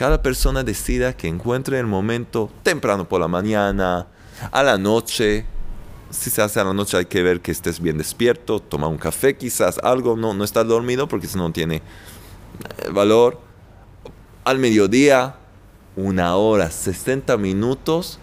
cada 0.00 0.22
persona 0.22 0.62
decida 0.62 1.12
que 1.12 1.28
encuentre 1.28 1.78
el 1.78 1.86
momento 1.86 2.50
temprano 2.62 3.06
por 3.06 3.20
la 3.20 3.28
mañana, 3.28 4.06
a 4.50 4.62
la 4.62 4.78
noche. 4.78 5.46
Si 6.10 6.30
se 6.30 6.42
hace 6.42 6.58
a 6.60 6.64
la 6.64 6.74
noche 6.74 6.96
hay 6.96 7.06
que 7.06 7.22
ver 7.22 7.40
que 7.40 7.52
estés 7.52 7.80
bien 7.80 7.98
despierto, 7.98 8.60
toma 8.60 8.88
un 8.88 8.98
café 8.98 9.36
quizás, 9.36 9.78
algo, 9.78 10.16
no, 10.16 10.34
no 10.34 10.42
estar 10.42 10.66
dormido 10.66 11.06
porque 11.06 11.28
si 11.28 11.38
no 11.38 11.52
tiene 11.52 11.76
eh, 11.76 12.90
valor. 12.90 13.38
Al 14.44 14.58
mediodía, 14.58 15.36
una 15.96 16.34
hora, 16.36 16.70
60 16.70 17.36
minutos, 17.36 18.18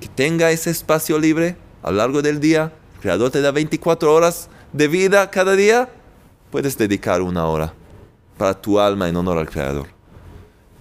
que 0.00 0.08
tenga 0.08 0.50
ese 0.50 0.70
espacio 0.70 1.18
libre 1.18 1.56
a 1.82 1.90
lo 1.90 1.96
largo 1.96 2.22
del 2.22 2.40
día. 2.40 2.72
El 2.96 3.00
creador 3.00 3.30
te 3.30 3.40
da 3.40 3.50
24 3.50 4.12
horas 4.12 4.48
de 4.72 4.88
vida 4.88 5.30
cada 5.30 5.56
día. 5.56 5.88
Puedes 6.50 6.76
dedicar 6.78 7.22
una 7.22 7.46
hora 7.46 7.72
para 8.38 8.60
tu 8.60 8.78
alma 8.78 9.08
en 9.08 9.16
honor 9.16 9.38
al 9.38 9.48
creador. 9.48 9.88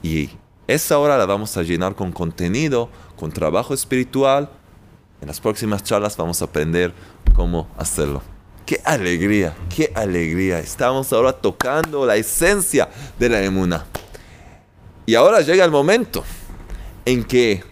Y 0.04 0.30
esa 0.68 0.98
hora 0.98 1.18
la 1.18 1.26
vamos 1.26 1.56
a 1.58 1.64
llenar 1.64 1.96
con 1.96 2.12
contenido, 2.12 2.90
con 3.16 3.32
trabajo 3.32 3.74
espiritual. 3.74 4.50
En 5.22 5.28
las 5.28 5.40
próximas 5.40 5.84
charlas 5.84 6.18
vamos 6.18 6.42
a 6.42 6.46
aprender 6.46 6.94
cómo 7.36 7.68
hacerlo. 7.78 8.22
¡Qué 8.66 8.82
alegría! 8.84 9.56
¡Qué 9.70 9.92
alegría! 9.94 10.60
Estamos 10.60 11.14
ahora 11.14 11.34
tocando 11.34 12.06
la 12.06 12.16
esencia 12.16 12.90
de 13.20 13.30
la 13.30 13.44
emuna. 13.44 13.86
Y 15.06 15.14
ahora 15.14 15.42
llega 15.42 15.64
el 15.64 15.70
momento 15.70 16.24
en 17.06 17.24
que 17.24 17.64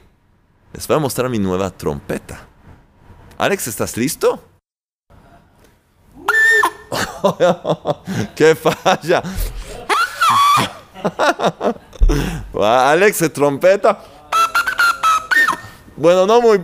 les 0.71 0.87
voy 0.87 0.97
a 0.97 0.99
mostrar 0.99 1.29
mi 1.29 1.39
nueva 1.39 1.71
trompeta. 1.71 2.47
Alex, 3.39 3.67
¿estás 3.67 3.97
listo? 3.97 4.39
¡Qué 8.35 8.53
falla! 8.55 9.23
Alex 12.61 13.31
trompeta. 13.33 13.99
Bueno, 15.95 16.25
no 16.25 16.41
muy, 16.41 16.61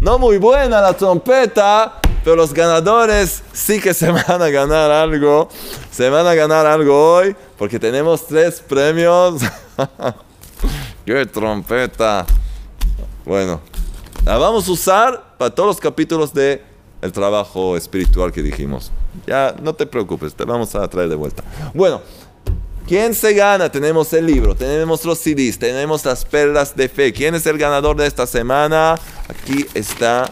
no 0.00 0.18
muy 0.18 0.38
buena 0.38 0.80
la 0.80 0.92
trompeta, 0.92 2.00
pero 2.22 2.36
los 2.36 2.54
ganadores 2.54 3.42
sí 3.52 3.80
que 3.80 3.92
se 3.92 4.10
van 4.12 4.42
a 4.42 4.48
ganar 4.48 4.90
algo. 4.90 5.48
Se 5.90 6.08
van 6.08 6.26
a 6.26 6.34
ganar 6.34 6.66
algo 6.66 7.14
hoy 7.14 7.36
porque 7.56 7.78
tenemos 7.78 8.26
tres 8.26 8.60
premios. 8.60 9.42
¡Qué 11.04 11.26
trompeta! 11.26 12.26
Bueno, 13.24 13.60
la 14.24 14.38
vamos 14.38 14.68
a 14.68 14.72
usar 14.72 15.34
para 15.38 15.54
todos 15.54 15.68
los 15.68 15.80
capítulos 15.80 16.32
de 16.32 16.62
el 17.00 17.12
trabajo 17.12 17.76
espiritual 17.76 18.32
que 18.32 18.42
dijimos. 18.42 18.90
Ya 19.26 19.54
no 19.60 19.74
te 19.74 19.86
preocupes, 19.86 20.34
te 20.34 20.44
vamos 20.44 20.74
a 20.74 20.86
traer 20.88 21.08
de 21.08 21.16
vuelta. 21.16 21.42
Bueno, 21.74 22.00
¿Quién 22.88 23.14
se 23.14 23.34
gana? 23.34 23.70
Tenemos 23.70 24.10
el 24.14 24.24
libro, 24.24 24.54
tenemos 24.54 25.04
los 25.04 25.18
CDs, 25.18 25.58
tenemos 25.58 26.06
las 26.06 26.24
perlas 26.24 26.74
de 26.74 26.88
fe. 26.88 27.12
¿Quién 27.12 27.34
es 27.34 27.44
el 27.44 27.58
ganador 27.58 27.98
de 27.98 28.06
esta 28.06 28.26
semana? 28.26 28.94
Aquí 29.28 29.66
está. 29.74 30.30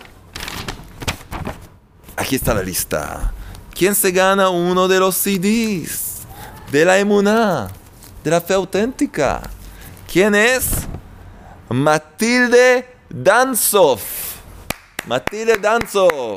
Aquí 2.16 2.36
está 2.36 2.54
la 2.54 2.62
lista. 2.62 3.34
¿Quién 3.74 3.94
se 3.94 4.10
gana 4.10 4.48
uno 4.48 4.88
de 4.88 4.98
los 4.98 5.16
CDs? 5.16 6.22
De 6.72 6.86
la 6.86 6.98
emuná, 6.98 7.68
de 8.24 8.30
la 8.30 8.40
fe 8.40 8.54
auténtica. 8.54 9.42
¿Quién 10.10 10.34
es? 10.34 10.68
Matilde 11.68 12.86
Danzov. 13.10 14.00
Matilde 15.06 15.58
Danzov 15.58 16.36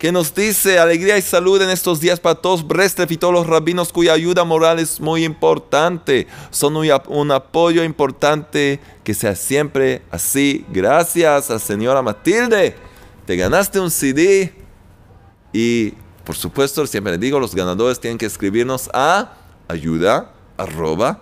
que 0.00 0.12
nos 0.12 0.34
dice 0.34 0.78
alegría 0.78 1.18
y 1.18 1.22
salud 1.22 1.60
en 1.60 1.68
estos 1.68 2.00
días 2.00 2.18
para 2.18 2.34
todos 2.34 2.66
Breslev 2.66 3.12
y 3.12 3.18
todos 3.18 3.34
los 3.34 3.46
rabinos 3.46 3.92
cuya 3.92 4.14
ayuda 4.14 4.44
moral 4.44 4.78
es 4.78 4.98
muy 4.98 5.26
importante. 5.26 6.26
Son 6.48 6.74
un, 6.74 7.30
apoyo 7.30 7.84
importante 7.84 8.80
que 9.04 9.12
sea 9.12 9.36
siempre 9.36 10.00
así. 10.10 10.64
Gracias 10.72 11.50
a 11.50 11.58
señora 11.58 12.00
Matilde. 12.00 12.74
Te 13.26 13.36
ganaste 13.36 13.78
un 13.78 13.90
CD 13.90 14.54
y 15.52 15.90
por 16.24 16.34
supuesto 16.34 16.86
siempre 16.86 17.12
le 17.12 17.18
digo 17.18 17.38
los 17.38 17.54
ganadores 17.54 18.00
tienen 18.00 18.16
que 18.16 18.24
escribirnos 18.24 18.88
a 18.94 19.34
ayuda 19.68 20.32
arroba. 20.56 21.20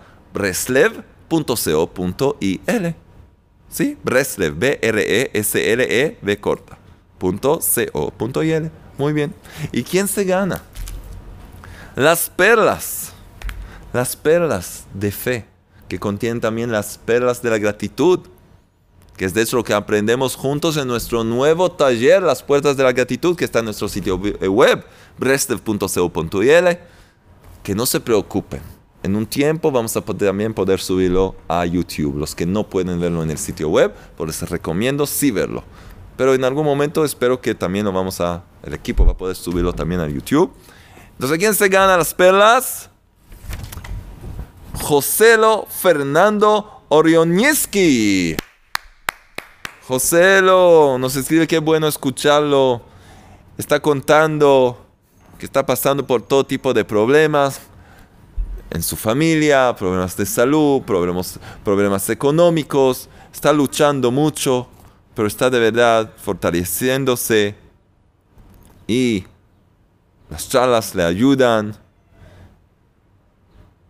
¿Sí? 3.69 3.97
Breslev, 4.01 4.55
B-R-E-S-L-E, 4.55 6.17
B 6.21 6.37
corta. 6.39 6.78
.co.il. 7.19 8.71
Muy 8.97 9.13
bien. 9.13 9.33
¿Y 9.71 9.83
quién 9.83 10.07
se 10.07 10.23
gana? 10.23 10.61
Las 11.95 12.29
perlas. 12.29 13.11
Las 13.93 14.15
perlas 14.15 14.85
de 14.93 15.11
fe. 15.11 15.45
que 15.87 15.99
contienen 15.99 16.39
también 16.39 16.71
las 16.71 16.99
perlas 16.99 17.41
de 17.41 17.49
la 17.49 17.57
gratitud, 17.57 18.19
que 19.17 19.25
es 19.25 19.33
de 19.33 19.41
eso 19.41 19.57
lo 19.57 19.63
que 19.63 19.73
aprendemos 19.73 20.35
juntos 20.35 20.77
en 20.77 20.87
nuestro 20.87 21.23
nuevo 21.23 21.71
taller, 21.71 22.21
Las 22.21 22.41
Puertas 22.41 22.77
de 22.77 22.83
la 22.83 22.93
Gratitud, 22.93 23.35
que 23.35 23.43
está 23.43 23.59
en 23.59 23.65
nuestro 23.65 23.89
sitio 23.89 24.17
web, 24.17 24.85
brestev.co.il. 25.17 26.77
Que 27.63 27.75
no 27.75 27.85
se 27.85 27.99
preocupen. 27.99 28.61
En 29.03 29.15
un 29.15 29.25
tiempo 29.25 29.71
vamos 29.71 29.97
a 29.97 30.01
también 30.01 30.53
poder 30.53 30.79
subirlo 30.79 31.35
a 31.47 31.65
YouTube. 31.65 32.17
Los 32.17 32.35
que 32.35 32.45
no 32.45 32.69
pueden 32.69 32.99
verlo 32.99 33.23
en 33.23 33.31
el 33.31 33.37
sitio 33.37 33.69
web, 33.69 33.93
pues 34.15 34.41
les 34.41 34.49
recomiendo 34.49 35.05
sí 35.05 35.31
verlo. 35.31 35.63
Pero 36.19 36.33
en 36.33 36.43
algún 36.43 36.65
momento 36.65 37.05
espero 37.05 37.39
que 37.39 37.55
también 37.55 37.85
lo 37.85 37.93
vamos 37.93 38.19
a, 38.19 38.43
el 38.63 38.73
equipo 38.73 39.05
va 39.05 39.13
a 39.13 39.17
poder 39.17 39.37
subirlo 39.37 39.71
también 39.71 40.01
a 40.01 40.07
YouTube. 40.09 40.51
Entonces, 41.13 41.37
¿quién 41.37 41.55
se 41.55 41.69
gana 41.69 41.95
las 41.95 42.13
perlas? 42.13 42.89
Joselo 44.81 45.65
Fernando 45.69 46.83
Orionieski. 46.89 48.35
Joselo 49.87 50.97
nos 50.99 51.15
escribe 51.15 51.47
que 51.47 51.55
es 51.55 51.63
bueno 51.63 51.87
escucharlo. 51.87 52.81
Está 53.57 53.79
contando 53.79 54.77
que 55.37 55.45
está 55.45 55.65
pasando 55.65 56.05
por 56.05 56.21
todo 56.21 56.45
tipo 56.45 56.73
de 56.73 56.83
problemas 56.83 57.61
en 58.71 58.83
su 58.83 58.97
familia, 58.97 59.73
problemas 59.73 60.17
de 60.17 60.25
salud, 60.25 60.81
problemas, 60.81 61.39
problemas 61.63 62.09
económicos. 62.09 63.07
Está 63.31 63.53
luchando 63.53 64.11
mucho, 64.11 64.67
pero 65.15 65.27
está 65.27 65.49
de 65.49 65.59
verdad 65.59 66.11
fortaleciéndose 66.17 67.55
y 68.87 69.25
las 70.29 70.49
charlas 70.49 70.95
le 70.95 71.03
ayudan. 71.03 71.75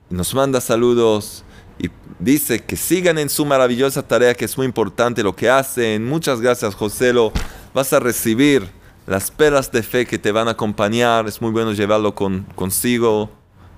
Nos 0.09 0.33
manda 0.33 0.59
saludos 0.59 1.43
y 1.77 1.89
dice 2.19 2.59
que 2.59 2.75
sigan 2.75 3.17
en 3.17 3.29
su 3.29 3.45
maravillosa 3.45 4.05
tarea 4.05 4.33
que 4.33 4.45
es 4.45 4.57
muy 4.57 4.65
importante 4.65 5.23
lo 5.23 5.35
que 5.35 5.49
hacen. 5.49 6.05
Muchas 6.05 6.41
gracias, 6.41 6.75
Joselo. 6.75 7.31
Vas 7.73 7.93
a 7.93 7.99
recibir 7.99 8.69
las 9.05 9.31
perlas 9.31 9.71
de 9.71 9.83
fe 9.83 10.05
que 10.05 10.17
te 10.17 10.31
van 10.31 10.47
a 10.47 10.51
acompañar. 10.51 11.27
Es 11.27 11.41
muy 11.41 11.51
bueno 11.51 11.73
llevarlo 11.73 12.15
con, 12.15 12.43
consigo, 12.55 13.29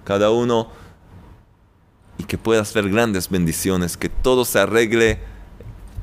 cada 0.04 0.32
uno. 0.32 0.70
Y 2.18 2.24
que 2.24 2.38
puedas 2.38 2.74
ver 2.74 2.90
grandes 2.90 3.30
bendiciones. 3.30 3.98
Que 3.98 4.10
todo 4.10 4.46
se 4.46 4.60
arregle 4.60 5.20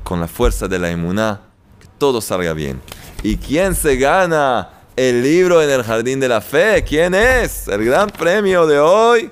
con 0.09 0.20
la 0.20 0.26
fuerza 0.28 0.66
de 0.66 0.78
la 0.78 0.90
emuná. 0.90 1.42
Que 1.78 1.86
todo 1.98 2.20
salga 2.20 2.54
bien. 2.54 2.80
¿Y 3.22 3.36
quién 3.36 3.74
se 3.74 3.96
gana? 3.96 4.70
el 4.98 5.22
libro 5.22 5.62
en 5.62 5.70
el 5.70 5.84
jardín 5.84 6.18
de 6.18 6.28
la 6.28 6.40
fe. 6.40 6.82
¿Quién 6.82 7.14
es? 7.14 7.68
El 7.68 7.84
gran 7.84 8.11
premio 8.11 8.66
de 8.66 8.80
hoy. 8.80 9.30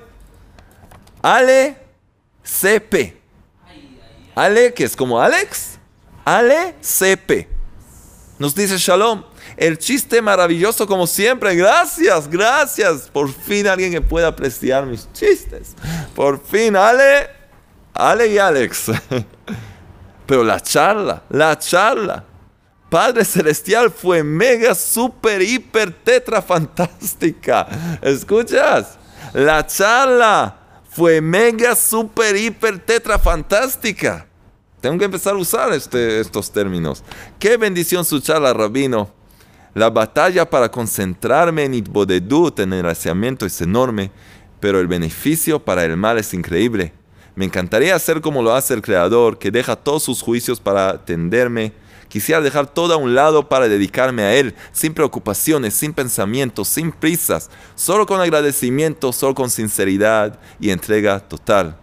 Ale 1.21 1.75
CP. 2.41 3.17
Ale, 4.33 4.73
que 4.73 4.85
es 4.85 4.95
como 4.95 5.19
Alex. 5.19 5.77
Ale 6.23 6.75
CP. 6.79 7.49
Nos 8.39 8.55
dice 8.55 8.77
Shalom. 8.77 9.25
El 9.57 9.77
chiste 9.77 10.21
maravilloso 10.21 10.87
como 10.87 11.05
siempre. 11.05 11.53
Gracias, 11.53 12.29
gracias. 12.29 13.09
Por 13.11 13.29
fin 13.33 13.67
alguien 13.67 13.91
que 13.91 13.99
pueda 13.99 14.27
apreciar 14.27 14.85
mis 14.85 15.11
chistes. 15.11 15.75
Por 16.15 16.41
fin, 16.41 16.77
Ale. 16.77 17.29
Ale 17.93 18.27
y 18.27 18.37
Alex. 18.37 18.85
Pero 20.27 20.43
la 20.43 20.59
charla, 20.59 21.23
la 21.29 21.57
charla. 21.57 22.23
Padre 22.89 23.25
Celestial 23.25 23.89
fue 23.91 24.23
mega, 24.23 24.75
super, 24.75 25.41
hiper, 25.41 25.91
tetra 25.91 26.41
fantástica. 26.41 27.67
¿Escuchas? 28.01 28.97
La 29.33 29.65
charla 29.65 30.55
fue 30.89 31.19
mega, 31.21 31.75
super, 31.75 32.35
hiper, 32.35 32.79
tetra 32.79 33.17
fantástica. 33.17 34.27
Tengo 34.79 34.97
que 34.97 35.05
empezar 35.05 35.33
a 35.33 35.37
usar 35.37 35.73
este, 35.73 36.19
estos 36.19 36.51
términos. 36.51 37.03
Qué 37.39 37.57
bendición 37.57 38.05
su 38.05 38.19
charla, 38.19 38.53
rabino. 38.53 39.11
La 39.73 39.89
batalla 39.89 40.49
para 40.49 40.71
concentrarme 40.71 41.65
en 41.65 41.73
Itbodedut, 41.73 42.59
en 42.59 42.73
el 42.73 42.85
es 42.85 43.61
enorme, 43.61 44.11
pero 44.59 44.79
el 44.79 44.87
beneficio 44.87 45.63
para 45.63 45.83
el 45.83 45.97
mal 45.97 46.17
es 46.17 46.33
increíble. 46.33 46.93
Me 47.37 47.45
encantaría 47.45 47.95
hacer 47.95 48.19
como 48.19 48.41
lo 48.41 48.53
hace 48.53 48.73
el 48.73 48.81
Creador, 48.81 49.39
que 49.39 49.49
deja 49.49 49.77
todos 49.77 50.03
sus 50.03 50.21
juicios 50.21 50.59
para 50.59 50.89
atenderme 50.89 51.71
Quisiera 52.09 52.41
dejar 52.41 52.67
todo 52.67 52.93
a 52.93 52.97
un 52.97 53.15
lado 53.15 53.49
para 53.49 53.67
dedicarme 53.67 54.23
a 54.23 54.33
Él, 54.33 54.55
sin 54.71 54.93
preocupaciones, 54.93 55.73
sin 55.73 55.93
pensamientos, 55.93 56.69
sin 56.69 56.91
prisas, 56.91 57.49
solo 57.75 58.05
con 58.05 58.21
agradecimiento, 58.21 59.11
solo 59.11 59.35
con 59.35 59.49
sinceridad 59.49 60.39
y 60.59 60.69
entrega 60.69 61.19
total. 61.19 61.77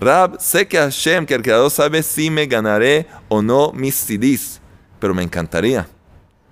Rab, 0.00 0.40
sé 0.40 0.66
que 0.66 0.78
Hashem, 0.78 1.26
que 1.26 1.34
el 1.34 1.42
Creador 1.42 1.70
sabe 1.70 2.02
si 2.02 2.30
me 2.30 2.46
ganaré 2.46 3.06
o 3.28 3.40
no 3.40 3.72
mis 3.72 3.94
CDs, 3.94 4.60
pero 4.98 5.14
me 5.14 5.22
encantaría. 5.22 5.88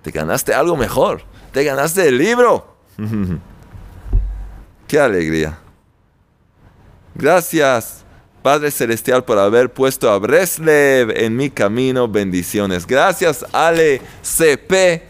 Te 0.01 0.11
ganaste 0.11 0.53
algo 0.53 0.77
mejor, 0.77 1.23
te 1.51 1.63
ganaste 1.65 2.07
el 2.07 2.17
libro. 2.17 2.77
Qué 4.87 4.99
alegría. 4.99 5.59
Gracias. 7.17 8.03
Padre 8.43 8.69
Celestial, 8.69 9.25
por 9.25 9.39
haber 9.39 9.73
puesto 9.73 10.09
a 10.09 10.19
Breslev 10.19 11.09
en 11.17 11.35
mi 11.35 11.49
camino. 11.49 12.07
Bendiciones. 12.07 12.85
Gracias, 12.85 13.43
Ale 13.51 14.01
CP. 14.21 15.03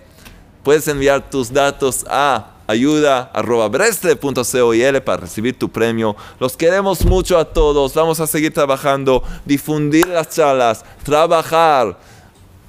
Puedes 0.64 0.88
enviar 0.88 1.30
tus 1.30 1.52
datos 1.52 2.06
a 2.10 2.54
ayuda 2.66 3.30
para 3.34 5.18
recibir 5.18 5.60
tu 5.60 5.70
premio. 5.70 6.16
Los 6.40 6.56
queremos 6.56 7.06
mucho 7.06 7.38
a 7.38 7.46
todos. 7.46 7.94
Vamos 7.94 8.22
a 8.22 8.28
seguir 8.28 8.54
trabajando, 8.54 9.22
difundir 9.46 10.08
las 10.08 10.30
charlas, 10.30 10.86
trabajar, 11.04 11.98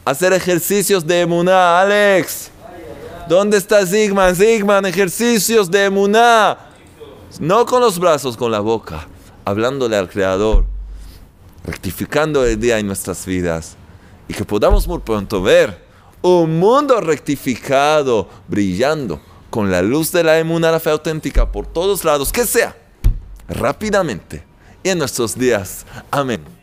hacer 0.04 0.32
ejercicios 0.32 1.06
de 1.06 1.20
emuná. 1.20 1.80
Alex, 1.80 2.50
¿dónde 3.28 3.56
está 3.56 3.86
Zigman? 3.86 4.34
Zigman, 4.34 4.84
ejercicios 4.84 5.70
de 5.70 5.84
emuná. 5.84 6.58
No 7.38 7.64
con 7.64 7.80
los 7.80 8.00
brazos, 8.00 8.36
con 8.36 8.50
la 8.50 8.60
boca 8.60 9.06
hablándole 9.48 9.96
al 9.96 10.10
Creador, 10.10 10.66
rectificando 11.64 12.44
el 12.44 12.60
día 12.60 12.78
en 12.78 12.86
nuestras 12.86 13.24
vidas 13.24 13.76
y 14.28 14.34
que 14.34 14.44
podamos 14.44 14.86
muy 14.86 14.98
pronto 14.98 15.42
ver 15.42 15.86
un 16.20 16.58
mundo 16.58 17.00
rectificado, 17.00 18.28
brillando 18.46 19.20
con 19.48 19.70
la 19.70 19.80
luz 19.80 20.12
de 20.12 20.22
la 20.22 20.38
emuna, 20.38 20.70
la 20.70 20.80
fe 20.80 20.90
auténtica 20.90 21.50
por 21.50 21.66
todos 21.66 22.04
lados, 22.04 22.30
que 22.30 22.44
sea 22.44 22.76
rápidamente 23.48 24.44
y 24.82 24.90
en 24.90 24.98
nuestros 24.98 25.38
días. 25.38 25.86
Amén. 26.10 26.57